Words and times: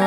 Oi, 0.00 0.06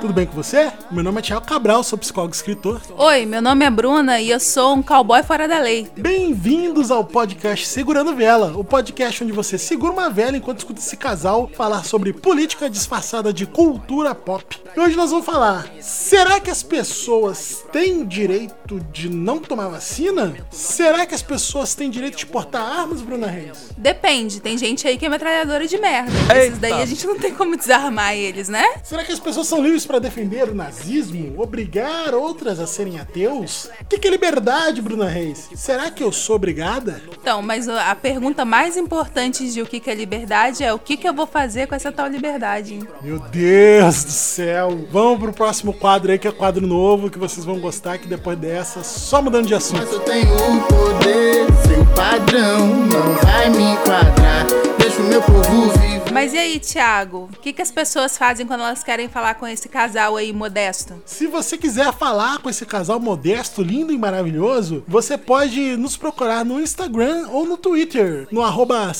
tudo 0.00 0.14
bem 0.14 0.26
com 0.26 0.32
você? 0.32 0.72
Meu 0.92 1.02
nome 1.02 1.20
é 1.20 1.22
Thiago 1.22 1.46
Cabral, 1.46 1.82
sou 1.82 1.98
psicólogo 1.98 2.34
e 2.34 2.36
escritor. 2.36 2.82
Oi, 2.98 3.24
meu 3.24 3.40
nome 3.40 3.64
é 3.64 3.70
Bruna 3.70 4.20
e 4.20 4.28
eu 4.28 4.38
sou 4.38 4.74
um 4.74 4.82
cowboy 4.82 5.22
fora 5.22 5.48
da 5.48 5.58
lei. 5.58 5.90
Bem-vindos 5.96 6.90
ao 6.90 7.02
podcast 7.02 7.66
Segurando 7.66 8.14
Vela, 8.14 8.52
o 8.54 8.62
podcast 8.62 9.24
onde 9.24 9.32
você 9.32 9.56
segura 9.56 9.90
uma 9.90 10.10
vela 10.10 10.36
enquanto 10.36 10.58
escuta 10.58 10.80
esse 10.80 10.98
casal 10.98 11.50
falar 11.56 11.82
sobre 11.86 12.12
política 12.12 12.68
disfarçada 12.68 13.32
de 13.32 13.46
cultura 13.46 14.14
pop. 14.14 14.60
E 14.74 14.80
hoje 14.80 14.96
nós 14.96 15.10
vamos 15.10 15.26
falar: 15.26 15.66
será 15.80 16.40
que 16.40 16.50
as 16.50 16.62
pessoas 16.62 17.62
têm 17.70 18.06
direito 18.06 18.80
de 18.90 19.10
não 19.10 19.38
tomar 19.38 19.68
vacina? 19.68 20.34
Será 20.50 21.04
que 21.04 21.14
as 21.14 21.20
pessoas 21.20 21.74
têm 21.74 21.90
direito 21.90 22.16
de 22.16 22.24
portar 22.24 22.80
armas, 22.80 23.02
Bruna 23.02 23.26
Reis? 23.26 23.68
Depende, 23.76 24.40
tem 24.40 24.56
gente 24.56 24.88
aí 24.88 24.96
que 24.96 25.04
é 25.04 25.08
metralhadora 25.10 25.66
de 25.66 25.76
merda. 25.76 26.10
Esses 26.34 26.58
daí 26.58 26.80
a 26.80 26.86
gente 26.86 27.06
não 27.06 27.18
tem 27.18 27.34
como 27.34 27.54
desarmar 27.54 28.14
eles, 28.14 28.48
né? 28.48 28.64
Será 28.82 29.04
que 29.04 29.12
as 29.12 29.20
pessoas 29.20 29.46
são 29.46 29.62
livres 29.62 29.84
para 29.84 29.98
defender 29.98 30.48
o 30.48 30.54
nazismo, 30.54 31.40
obrigar 31.40 32.14
outras 32.14 32.58
a 32.58 32.66
serem 32.66 32.98
ateus? 32.98 33.68
O 33.80 33.84
que 33.84 33.98
que 33.98 34.08
é 34.08 34.10
liberdade, 34.10 34.80
Bruna 34.80 35.08
Reis? 35.08 35.50
Será 35.54 35.90
que 35.90 36.02
eu 36.02 36.10
sou 36.10 36.36
obrigada? 36.36 37.02
Então, 37.20 37.42
mas 37.42 37.68
a 37.68 37.94
pergunta 37.94 38.44
mais 38.44 38.78
importante 38.78 39.52
de 39.52 39.60
o 39.60 39.66
que 39.66 39.80
que 39.80 39.90
é 39.90 39.94
liberdade 39.94 40.64
é 40.64 40.72
o 40.72 40.78
que 40.78 40.96
que 40.96 41.06
eu 41.06 41.12
vou 41.12 41.26
fazer 41.26 41.66
com 41.66 41.74
essa 41.74 41.92
tal 41.92 42.08
liberdade. 42.08 42.78
Meu 43.02 43.18
Deus 43.18 44.04
do 44.04 44.10
céu! 44.10 44.61
Vamos 44.90 45.18
pro 45.18 45.32
próximo 45.32 45.72
quadro 45.72 46.12
aí, 46.12 46.18
que 46.18 46.28
é 46.28 46.32
quadro 46.32 46.66
novo, 46.66 47.10
que 47.10 47.18
vocês 47.18 47.44
vão 47.44 47.58
gostar, 47.58 47.98
que 47.98 48.06
depois 48.06 48.38
dessa, 48.38 48.82
só 48.82 49.22
mudando 49.22 49.46
de 49.46 49.54
assunto. 49.54 49.80
Mas 49.80 49.92
eu 49.92 50.00
tenho 50.00 50.34
o 50.34 50.60
poder, 50.62 51.46
seu 51.66 51.84
padrão 51.94 52.66
não 52.68 53.14
vai 53.22 53.50
me 53.50 53.72
enquadrar. 53.72 54.46
Deixa 54.78 55.00
o 55.00 55.04
meu 55.04 55.22
povo 55.22 55.70
viver. 55.78 56.01
Mas 56.12 56.34
e 56.34 56.38
aí, 56.38 56.60
Thiago? 56.60 57.30
O 57.32 57.40
que 57.40 57.54
que 57.54 57.62
as 57.62 57.70
pessoas 57.70 58.18
fazem 58.18 58.46
quando 58.46 58.60
elas 58.60 58.84
querem 58.84 59.08
falar 59.08 59.36
com 59.36 59.46
esse 59.46 59.66
casal 59.66 60.14
aí 60.14 60.30
modesto? 60.30 61.02
Se 61.06 61.26
você 61.26 61.56
quiser 61.56 61.90
falar 61.94 62.38
com 62.38 62.50
esse 62.50 62.66
casal 62.66 63.00
modesto, 63.00 63.62
lindo 63.62 63.94
e 63.94 63.98
maravilhoso, 63.98 64.84
você 64.86 65.16
pode 65.16 65.74
nos 65.78 65.96
procurar 65.96 66.44
no 66.44 66.60
Instagram 66.60 67.28
ou 67.30 67.46
no 67.46 67.56
Twitter, 67.56 68.28
no 68.30 68.42
arroba. 68.42 68.92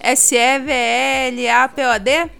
S-E-V-L-A-P-O-D? 0.00 1.30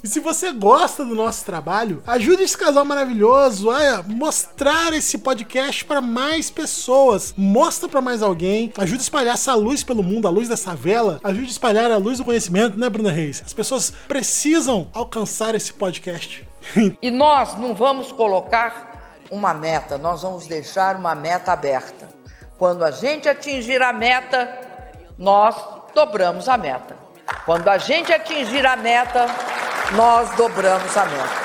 E 0.02 0.08
se 0.08 0.18
você 0.18 0.50
gosta 0.50 1.04
do 1.04 1.14
nosso 1.14 1.44
trabalho, 1.44 2.02
ajude 2.04 2.42
esse 2.42 2.58
casal 2.58 2.84
maravilhoso 2.84 3.70
a 3.70 4.02
mostrar 4.02 4.92
esse 4.92 5.18
podcast 5.18 5.84
para 5.84 6.00
mais 6.00 6.50
pessoas. 6.50 7.32
Mostra 7.36 7.88
para 7.88 8.00
mais 8.00 8.22
alguém, 8.22 8.72
ajude 8.76 8.98
a 8.98 9.02
espalhar 9.02 9.34
essa 9.34 9.54
luz 9.54 9.84
pelo 9.84 10.02
mundo, 10.02 10.26
a 10.26 10.30
luz 10.30 10.48
dessa 10.48 10.74
vela, 10.74 11.20
ajude 11.22 11.46
a 11.46 11.50
espalhar 11.50 11.92
a 11.92 11.96
luz 11.96 12.18
do 12.18 12.24
conhecimento, 12.24 12.76
né, 12.76 12.90
Bruna 12.90 13.12
Reis? 13.12 13.40
As 13.46 13.52
pessoas 13.52 13.83
precisam 13.90 14.88
alcançar 14.92 15.54
esse 15.54 15.72
podcast. 15.72 16.46
E 17.02 17.10
nós 17.10 17.56
não 17.58 17.74
vamos 17.74 18.10
colocar 18.10 19.20
uma 19.30 19.52
meta, 19.52 19.98
nós 19.98 20.22
vamos 20.22 20.46
deixar 20.46 20.96
uma 20.96 21.14
meta 21.14 21.52
aberta. 21.52 22.08
Quando 22.58 22.84
a 22.84 22.90
gente 22.90 23.28
atingir 23.28 23.82
a 23.82 23.92
meta, 23.92 24.48
nós 25.18 25.56
dobramos 25.94 26.48
a 26.48 26.56
meta. 26.56 26.96
Quando 27.44 27.68
a 27.68 27.78
gente 27.78 28.12
atingir 28.12 28.64
a 28.66 28.76
meta, 28.76 29.26
nós 29.92 30.30
dobramos 30.36 30.96
a 30.96 31.04
meta. 31.04 31.43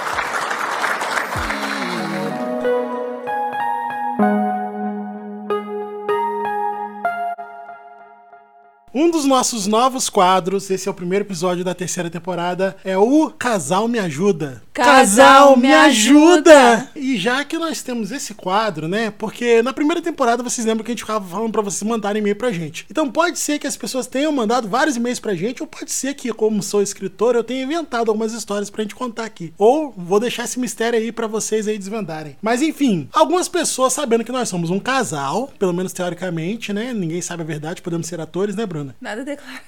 Um 8.99 9.09
dos 9.09 9.23
nossos 9.23 9.65
novos 9.65 10.09
quadros, 10.09 10.69
esse 10.69 10.89
é 10.89 10.91
o 10.91 10.93
primeiro 10.93 11.23
episódio 11.23 11.63
da 11.63 11.73
terceira 11.73 12.09
temporada, 12.09 12.75
é 12.83 12.97
o 12.97 13.29
Casal 13.29 13.87
Me 13.87 13.97
Ajuda. 13.97 14.61
Casal 14.73 15.55
Me 15.55 15.73
Ajuda! 15.73 16.89
E 16.97 17.15
já 17.17 17.45
que 17.45 17.57
nós 17.57 17.81
temos 17.81 18.11
esse 18.11 18.33
quadro, 18.33 18.89
né? 18.89 19.09
Porque 19.09 19.61
na 19.61 19.71
primeira 19.71 20.01
temporada 20.01 20.43
vocês 20.43 20.67
lembram 20.67 20.83
que 20.83 20.91
a 20.91 20.93
gente 20.93 21.03
ficava 21.03 21.25
falando 21.25 21.53
pra 21.53 21.61
vocês 21.61 21.81
mandarem 21.89 22.19
e-mail 22.19 22.35
pra 22.35 22.51
gente. 22.51 22.85
Então 22.91 23.09
pode 23.09 23.39
ser 23.39 23.57
que 23.57 23.65
as 23.65 23.77
pessoas 23.77 24.05
tenham 24.05 24.33
mandado 24.33 24.67
vários 24.67 24.97
e-mails 24.97 25.21
pra 25.21 25.33
gente, 25.33 25.63
ou 25.63 25.67
pode 25.67 25.91
ser 25.93 26.13
que, 26.13 26.33
como 26.33 26.61
sou 26.61 26.81
escritor, 26.81 27.35
eu 27.35 27.43
tenha 27.43 27.63
inventado 27.63 28.09
algumas 28.09 28.33
histórias 28.33 28.69
pra 28.69 28.81
gente 28.81 28.95
contar 28.95 29.23
aqui. 29.23 29.53
Ou 29.57 29.93
vou 29.95 30.19
deixar 30.19 30.43
esse 30.43 30.59
mistério 30.59 30.99
aí 30.99 31.13
pra 31.13 31.25
vocês 31.25 31.69
aí 31.69 31.77
desvendarem. 31.77 32.35
Mas 32.41 32.61
enfim, 32.61 33.07
algumas 33.13 33.47
pessoas 33.47 33.93
sabendo 33.93 34.25
que 34.25 34.31
nós 34.33 34.49
somos 34.49 34.69
um 34.69 34.79
casal, 34.79 35.49
pelo 35.57 35.73
menos 35.73 35.93
teoricamente, 35.93 36.73
né? 36.73 36.93
Ninguém 36.93 37.21
sabe 37.21 37.43
a 37.43 37.45
verdade, 37.45 37.81
podemos 37.81 38.05
ser 38.05 38.19
atores, 38.19 38.57
né, 38.57 38.66
Bruna? 38.89 38.95
Nada 39.01 39.23
declara. 39.25 39.61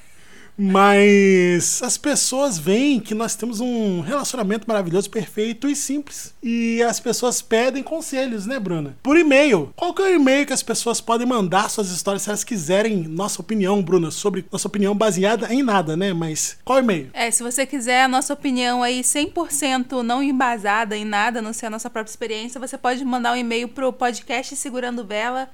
Mas 0.58 1.82
as 1.84 1.98
pessoas 1.98 2.58
veem 2.58 3.00
que 3.00 3.16
nós 3.16 3.36
temos 3.36 3.60
um 3.60 4.02
relacionamento 4.02 4.68
maravilhoso, 4.68 5.10
perfeito 5.10 5.68
e 5.68 5.76
simples. 5.76 6.34
E 6.42 6.82
as 6.84 7.00
pessoas 7.00 7.42
pedem 7.42 7.84
conselhos, 7.84 8.46
né, 8.46 8.60
Bruna? 8.60 8.96
Por 9.02 9.18
e-mail. 9.18 9.74
Qual 9.76 9.94
que 9.94 10.02
é 10.02 10.06
o 10.06 10.16
e-mail 10.16 10.46
que 10.46 10.54
as 10.54 10.64
pessoas 10.64 11.02
podem 11.02 11.26
mandar 11.26 11.70
suas 11.70 11.90
histórias 11.90 12.24
se 12.24 12.30
elas 12.30 12.44
quiserem 12.44 13.08
nossa 13.08 13.42
opinião, 13.42 13.82
Bruna, 13.82 14.12
sobre 14.12 14.46
nossa 14.52 14.68
opinião 14.68 14.96
baseada 14.96 15.54
em 15.54 15.64
nada, 15.64 15.96
né? 15.98 16.14
Mas 16.14 16.58
qual 16.64 16.80
e-mail? 16.80 17.10
É, 17.14 17.32
se 17.32 17.44
você 17.44 17.66
quiser 17.66 18.04
a 18.04 18.08
nossa 18.08 18.34
opinião 18.34 18.84
aí 18.84 19.02
100% 19.02 20.02
não 20.02 20.22
embasada 20.22 20.96
em 20.96 21.06
nada, 21.06 21.40
a 21.40 21.42
não 21.42 21.54
ser 21.54 21.68
a 21.68 21.70
nossa 21.70 21.90
própria 21.90 22.12
experiência, 22.12 22.60
você 22.60 22.78
pode 22.78 23.04
mandar 23.06 23.34
um 23.34 23.38
e-mail 23.38 23.68
pro 23.68 23.94
podcast 23.94 24.56
segurando 24.56 25.06
vela 25.06 25.50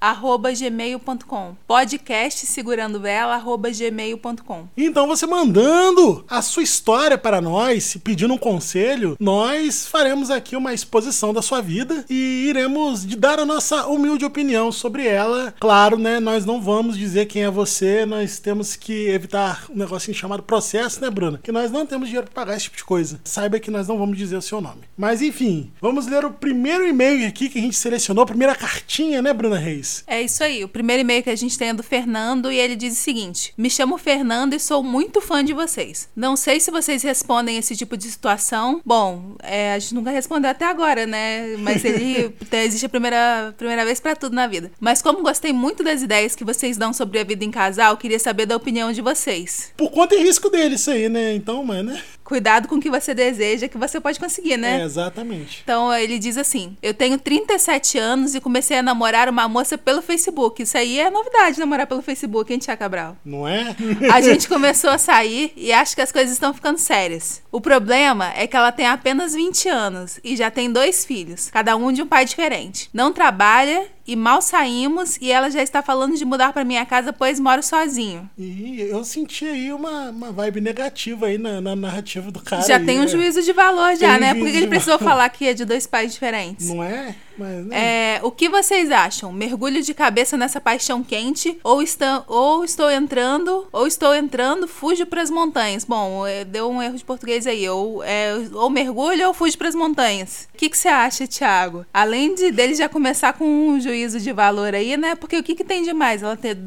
gmail.com. 0.57 1.55
Podcast 1.67 2.45
segurando 2.45 2.99
vela 2.99 3.37
gmail.com. 3.39 4.67
Então 4.75 4.96
você 5.05 5.27
mandando 5.27 6.23
a 6.29 6.41
sua 6.41 6.63
história 6.63 7.17
para 7.17 7.41
nós, 7.41 7.97
pedindo 8.01 8.33
um 8.33 8.37
conselho, 8.37 9.17
nós 9.19 9.85
faremos 9.85 10.31
aqui 10.31 10.55
uma 10.55 10.73
exposição 10.73 11.33
da 11.33 11.41
sua 11.41 11.59
vida 11.59 12.05
e 12.09 12.45
iremos 12.47 13.03
dar 13.03 13.37
a 13.37 13.45
nossa 13.45 13.85
humilde 13.87 14.23
opinião 14.23 14.71
sobre 14.71 15.05
ela. 15.05 15.53
Claro, 15.59 15.97
né? 15.97 16.21
Nós 16.21 16.45
não 16.45 16.61
vamos 16.61 16.97
dizer 16.97 17.25
quem 17.25 17.43
é 17.43 17.51
você, 17.51 18.05
nós 18.05 18.39
temos 18.39 18.77
que 18.77 19.09
evitar 19.09 19.65
um 19.69 19.77
negocinho 19.77 20.15
chamado 20.15 20.41
processo, 20.41 21.01
né, 21.01 21.09
Bruna? 21.09 21.39
Que 21.43 21.51
nós 21.51 21.69
não 21.69 21.85
temos 21.85 22.07
dinheiro 22.07 22.27
para 22.31 22.45
pagar 22.45 22.55
esse 22.55 22.65
tipo 22.65 22.77
de 22.77 22.85
coisa. 22.85 23.19
Saiba 23.25 23.59
que 23.59 23.69
nós 23.69 23.87
não 23.87 23.97
vamos 23.97 24.17
dizer 24.17 24.37
o 24.37 24.41
seu 24.41 24.61
nome. 24.61 24.83
Mas 24.97 25.21
enfim, 25.21 25.71
vamos 25.81 26.07
ler 26.07 26.23
o 26.23 26.31
primeiro 26.31 26.87
e-mail 26.87 27.27
aqui 27.27 27.49
que 27.49 27.59
a 27.59 27.61
gente 27.61 27.75
selecionou, 27.75 28.23
a 28.23 28.27
primeira 28.27 28.55
cartinha, 28.55 29.21
né, 29.21 29.33
Bruna 29.33 29.57
Reis? 29.57 30.03
É 30.07 30.21
isso 30.21 30.43
aí. 30.43 30.63
O 30.63 30.69
primeiro 30.69 31.01
e-mail 31.01 31.23
que 31.23 31.29
a 31.29 31.35
gente 31.35 31.57
tem 31.57 31.69
é 31.69 31.73
do 31.73 31.83
Fernando 31.83 32.51
e 32.51 32.57
ele 32.57 32.75
diz 32.75 32.93
o 32.93 33.01
seguinte: 33.01 33.53
Me 33.57 33.69
chamo 33.69 33.97
Fernando 33.97 34.53
e 34.53 34.59
sou 34.59 34.76
muito 34.83 35.21
fã 35.21 35.43
de 35.43 35.53
vocês. 35.53 36.09
Não 36.15 36.35
sei 36.35 36.59
se 36.59 36.71
vocês 36.71 37.03
respondem 37.03 37.57
esse 37.57 37.75
tipo 37.75 37.97
de 37.97 38.09
situação. 38.09 38.81
Bom, 38.85 39.35
é, 39.41 39.73
a 39.73 39.79
gente 39.79 39.95
nunca 39.95 40.11
respondeu 40.11 40.51
até 40.51 40.65
agora, 40.65 41.05
né? 41.05 41.55
Mas 41.57 41.83
ele 41.83 42.33
existe 42.51 42.85
a 42.85 42.89
primeira, 42.89 43.53
primeira 43.57 43.85
vez 43.85 43.99
pra 43.99 44.15
tudo 44.15 44.35
na 44.35 44.47
vida. 44.47 44.71
Mas 44.79 45.01
como 45.01 45.21
gostei 45.21 45.53
muito 45.53 45.83
das 45.83 46.01
ideias 46.01 46.35
que 46.35 46.43
vocês 46.43 46.77
dão 46.77 46.93
sobre 46.93 47.19
a 47.19 47.23
vida 47.23 47.43
em 47.43 47.51
casal, 47.51 47.97
queria 47.97 48.19
saber 48.19 48.45
da 48.45 48.55
opinião 48.55 48.91
de 48.91 49.01
vocês. 49.01 49.71
Por 49.77 49.91
conta 49.91 50.15
e 50.15 50.23
risco 50.23 50.49
dele, 50.49 50.75
isso 50.75 50.91
aí, 50.91 51.09
né? 51.09 51.35
Então, 51.35 51.63
mano, 51.63 51.91
né? 51.91 52.03
Cuidado 52.27 52.67
com 52.67 52.75
o 52.75 52.79
que 52.81 52.89
você 52.89 53.13
deseja, 53.13 53.69
que 53.69 53.77
você 53.77 54.01
pode 54.01 54.19
conseguir, 54.19 54.57
né? 54.57 54.81
É, 54.81 54.83
exatamente. 54.83 55.61
Então 55.63 55.93
ele 55.93 56.19
diz 56.19 56.37
assim: 56.37 56.75
Eu 56.83 56.93
tenho 56.93 57.17
37 57.17 57.97
anos 57.97 58.35
e 58.35 58.41
comecei 58.41 58.77
a 58.77 58.83
namorar 58.83 59.29
uma 59.29 59.47
moça 59.47 59.77
pelo 59.77 60.01
Facebook. 60.01 60.61
Isso 60.61 60.77
aí 60.77 60.99
é 60.99 61.09
novidade, 61.09 61.57
namorar 61.57 61.87
pelo 61.87 62.01
Facebook, 62.01 62.51
hein, 62.51 62.59
Tia 62.59 62.75
Cabral? 62.75 63.15
Não 63.23 63.47
é? 63.47 63.73
A 64.11 64.19
gente 64.19 64.49
começou 64.49 64.89
a 64.89 64.97
sair 64.97 65.53
e 65.55 65.71
acho 65.71 65.95
que 65.95 66.01
as 66.01 66.11
coisas 66.11 66.33
estão 66.33 66.53
ficando 66.53 66.77
sérias. 66.77 67.41
O 67.49 67.61
problema 67.61 68.33
é 68.35 68.45
que 68.45 68.57
ela 68.57 68.73
tem 68.73 68.87
apenas 68.87 69.33
20 69.33 69.69
anos 69.69 70.19
e 70.21 70.35
já 70.35 70.51
tem 70.51 70.69
dois 70.69 71.05
filhos, 71.05 71.49
cada 71.49 71.77
um 71.77 71.93
de 71.93 72.01
um 72.01 72.07
pai 72.07 72.25
diferente. 72.25 72.89
Não 72.93 73.13
trabalha 73.13 73.87
e 74.07 74.15
mal 74.15 74.41
saímos 74.41 75.17
e 75.19 75.31
ela 75.31 75.49
já 75.51 75.61
está 75.61 75.83
falando 75.83 76.15
de 76.15 76.23
mudar 76.23 76.53
para 76.53 76.63
minha 76.63 76.85
casa 76.85 77.11
pois 77.11 77.39
moro 77.39 77.61
sozinho. 77.61 78.29
E 78.37 78.79
eu 78.81 79.03
senti 79.03 79.45
aí 79.45 79.71
uma, 79.73 80.09
uma 80.09 80.31
vibe 80.31 80.61
negativa 80.61 81.27
aí 81.27 81.37
na, 81.37 81.59
na 81.59 81.75
narrativa 81.75 82.31
do 82.31 82.39
cara. 82.39 82.61
já 82.65 82.77
aí, 82.77 82.85
tem 82.85 82.99
um 82.99 83.01
né? 83.03 83.07
juízo 83.07 83.41
de 83.43 83.51
valor 83.53 83.95
já, 83.95 84.07
Tem 84.07 84.17
um 84.17 84.19
né? 84.19 84.29
juízo 84.29 84.45
Por 84.45 84.51
que 84.51 84.57
ele 84.57 84.67
precisou 84.67 84.97
valor. 84.97 85.11
falar 85.11 85.29
que 85.29 85.47
é 85.47 85.53
de 85.53 85.65
dois 85.65 85.85
pais 85.85 86.13
diferentes? 86.13 86.69
Não 86.69 86.81
é? 86.83 87.15
Mas, 87.37 87.65
né? 87.65 88.15
É, 88.15 88.19
o 88.23 88.31
que 88.31 88.49
vocês 88.49 88.91
acham? 88.91 89.31
Mergulho 89.31 89.81
de 89.81 89.93
cabeça 89.93 90.37
nessa 90.37 90.59
paixão 90.59 91.03
quente 91.03 91.57
ou, 91.63 91.81
está, 91.81 92.23
ou 92.27 92.63
estou 92.63 92.89
entrando 92.89 93.67
ou 93.71 93.87
estou 93.87 94.15
entrando, 94.15 94.67
fujo 94.67 95.05
para 95.05 95.21
as 95.21 95.29
montanhas? 95.29 95.83
Bom, 95.83 96.25
é, 96.25 96.43
deu 96.43 96.69
um 96.69 96.81
erro 96.81 96.97
de 96.97 97.05
português 97.05 97.45
aí. 97.45 97.67
Ou, 97.69 98.03
é, 98.03 98.33
ou 98.53 98.69
mergulho 98.69 99.27
ou 99.27 99.33
fujo 99.33 99.57
para 99.57 99.69
as 99.69 99.75
montanhas. 99.75 100.47
O 100.53 100.57
que, 100.57 100.69
que 100.69 100.77
você 100.77 100.87
acha, 100.87 101.27
Thiago? 101.27 101.85
Além 101.93 102.33
de 102.33 102.51
dele 102.51 102.75
já 102.75 102.89
começar 102.89 103.33
com 103.33 103.45
um 103.45 103.79
juízo 103.79 104.19
de 104.19 104.31
valor 104.31 104.73
aí, 104.73 104.97
né? 104.97 105.15
Porque 105.15 105.37
o 105.37 105.43
que, 105.43 105.55
que 105.55 105.63
tem 105.63 105.83
de 105.83 105.93
mais 105.93 106.23
ela 106.23 106.35
ter 106.35 106.57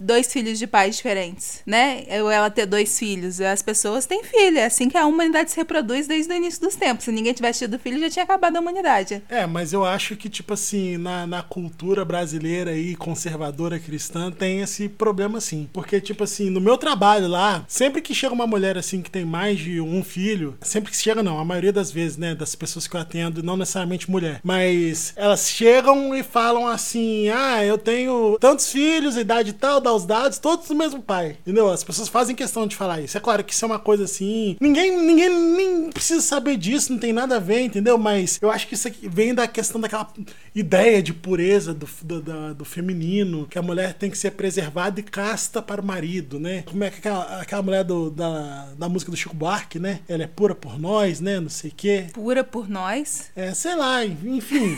dois 0.00 0.32
filhos 0.32 0.58
de 0.58 0.66
pais 0.66 0.96
diferentes, 0.96 1.62
né? 1.66 2.04
Ou 2.22 2.30
ela 2.30 2.50
ter 2.50 2.66
dois 2.66 2.98
filhos. 2.98 3.40
As 3.40 3.62
pessoas 3.62 4.06
têm 4.06 4.22
filho. 4.24 4.58
É 4.58 4.66
assim 4.66 4.88
que 4.88 4.96
a 4.96 5.06
humanidade 5.06 5.50
se 5.50 5.56
reproduz 5.56 6.06
desde 6.06 6.32
o 6.32 6.36
início 6.36 6.60
dos 6.60 6.76
tempos. 6.76 7.04
Se 7.04 7.12
ninguém 7.12 7.32
tivesse 7.32 7.60
tido 7.60 7.78
filho, 7.78 7.98
já 8.00 8.10
tinha 8.10 8.24
acabado 8.24 8.56
a 8.56 8.60
humanidade. 8.60 9.22
É, 9.28 9.46
mas 9.46 9.72
eu 9.72 9.84
acho 9.84 10.16
que, 10.20 10.28
tipo 10.28 10.52
assim, 10.52 10.98
na, 10.98 11.26
na 11.26 11.42
cultura 11.42 12.04
brasileira 12.04 12.76
e 12.76 12.94
conservadora 12.94 13.78
cristã 13.78 14.30
tem 14.30 14.60
esse 14.60 14.88
problema, 14.88 15.40
sim. 15.40 15.68
Porque, 15.72 16.00
tipo 16.00 16.22
assim, 16.24 16.50
no 16.50 16.60
meu 16.60 16.76
trabalho 16.76 17.26
lá, 17.26 17.64
sempre 17.66 18.02
que 18.02 18.14
chega 18.14 18.34
uma 18.34 18.46
mulher, 18.46 18.76
assim, 18.76 19.00
que 19.00 19.10
tem 19.10 19.24
mais 19.24 19.58
de 19.58 19.80
um 19.80 20.04
filho, 20.04 20.56
sempre 20.60 20.90
que 20.90 20.96
chega, 20.96 21.22
não, 21.22 21.38
a 21.38 21.44
maioria 21.44 21.72
das 21.72 21.90
vezes, 21.90 22.18
né, 22.18 22.34
das 22.34 22.54
pessoas 22.54 22.86
que 22.86 22.94
eu 22.94 23.00
atendo, 23.00 23.42
não 23.42 23.56
necessariamente 23.56 24.10
mulher, 24.10 24.40
mas 24.44 25.12
elas 25.16 25.48
chegam 25.48 26.14
e 26.14 26.22
falam 26.22 26.66
assim: 26.66 27.28
ah, 27.30 27.64
eu 27.64 27.78
tenho 27.78 28.36
tantos 28.38 28.70
filhos, 28.70 29.16
idade 29.16 29.52
tal, 29.52 29.80
dá 29.80 29.92
os 29.92 30.04
dados, 30.04 30.38
todos 30.38 30.68
do 30.68 30.74
mesmo 30.74 31.00
pai. 31.00 31.38
Entendeu? 31.40 31.70
As 31.70 31.82
pessoas 31.82 32.08
fazem 32.08 32.36
questão 32.36 32.66
de 32.66 32.76
falar 32.76 33.00
isso. 33.00 33.16
É 33.16 33.20
claro 33.20 33.42
que 33.42 33.52
isso 33.52 33.64
é 33.64 33.66
uma 33.66 33.78
coisa 33.78 34.04
assim. 34.04 34.56
Ninguém, 34.60 34.96
ninguém 34.96 35.30
nem 35.30 35.90
precisa 35.90 36.20
saber 36.20 36.56
disso, 36.56 36.92
não 36.92 36.98
tem 36.98 37.12
nada 37.12 37.36
a 37.36 37.40
ver, 37.40 37.62
entendeu? 37.62 37.96
Mas 37.96 38.38
eu 38.42 38.50
acho 38.50 38.66
que 38.68 38.74
isso 38.74 38.88
aqui 38.88 39.08
vem 39.08 39.34
da 39.34 39.46
questão 39.46 39.80
daquela 39.80 40.09
ideia 40.54 41.02
de 41.02 41.12
pureza 41.12 41.72
do, 41.72 41.88
do, 42.02 42.54
do, 42.54 42.64
feminino, 42.64 43.46
que 43.46 43.58
a 43.58 43.62
mulher 43.62 43.94
tem 43.94 44.10
que 44.10 44.18
ser 44.18 44.32
preservada 44.32 45.00
e 45.00 45.02
casta 45.02 45.60
para 45.62 45.80
o 45.80 45.84
marido, 45.84 46.38
né? 46.38 46.62
Como 46.66 46.82
é 46.84 46.90
que 46.90 46.98
aquela, 46.98 47.40
aquela 47.40 47.62
mulher 47.62 47.84
do, 47.84 48.10
da, 48.10 48.68
da 48.78 48.88
música 48.88 49.10
do 49.10 49.16
Chico 49.16 49.34
Buarque, 49.34 49.78
né? 49.78 50.00
Ela 50.08 50.24
é 50.24 50.26
pura 50.26 50.54
por 50.54 50.78
nós, 50.78 51.20
né? 51.20 51.40
Não 51.40 51.48
sei 51.48 51.70
o 51.70 51.74
quê. 51.76 52.06
Pura 52.12 52.42
por 52.44 52.68
nós? 52.68 53.30
É, 53.34 53.52
sei 53.54 53.74
lá, 53.74 54.04
enfim. 54.04 54.76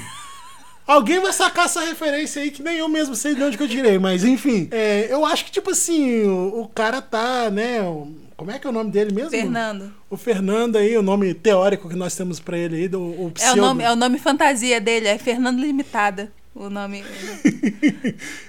Alguém 0.87 1.21
vai 1.21 1.33
sacar 1.33 1.67
essa 1.67 1.81
referência 1.81 2.43
aí 2.43 2.51
que 2.51 2.63
nem 2.63 2.79
eu 2.79 2.89
mesmo 2.89 3.15
sei 3.15 3.35
de 3.35 3.43
onde 3.43 3.57
que 3.57 3.63
eu 3.63 3.69
tirei, 3.69 3.99
mas 3.99 4.25
enfim. 4.25 4.69
É, 4.73 5.07
eu 5.13 5.25
acho 5.25 5.45
que, 5.45 5.53
tipo 5.53 5.71
assim, 5.71 6.23
o, 6.25 6.63
o 6.63 6.69
cara 6.69 7.01
tá, 7.01 7.49
né? 7.51 7.81
o- 7.83 8.13
Como 8.37 8.51
é 8.51 8.59
que 8.59 8.67
é 8.67 8.71
o 8.71 8.73
nome 8.73 8.91
dele 8.91 9.15
mesmo? 9.15 9.31
Fernando. 9.31 9.93
O 10.11 10.17
Fernando 10.17 10.77
aí, 10.77 10.97
o 10.97 11.03
nome 11.03 11.33
teórico 11.35 11.89
que 11.89 11.97
nós 11.97 12.15
temos 12.17 12.41
pra 12.41 12.57
ele 12.59 12.77
aí, 12.77 12.89
do, 12.89 13.01
o 13.01 13.25
É 13.25 13.27
o, 13.27 13.31
pseudo. 13.31 13.61
nome, 13.61 13.85
é 13.85 13.93
o 13.93 13.97
nome 13.97 14.19
fantasia 14.19 14.81
dele, 14.81 15.09
é 15.09 15.19
Fernando 15.19 15.61
Limitada. 15.61 16.33
O 16.55 16.69
nome. 16.69 17.03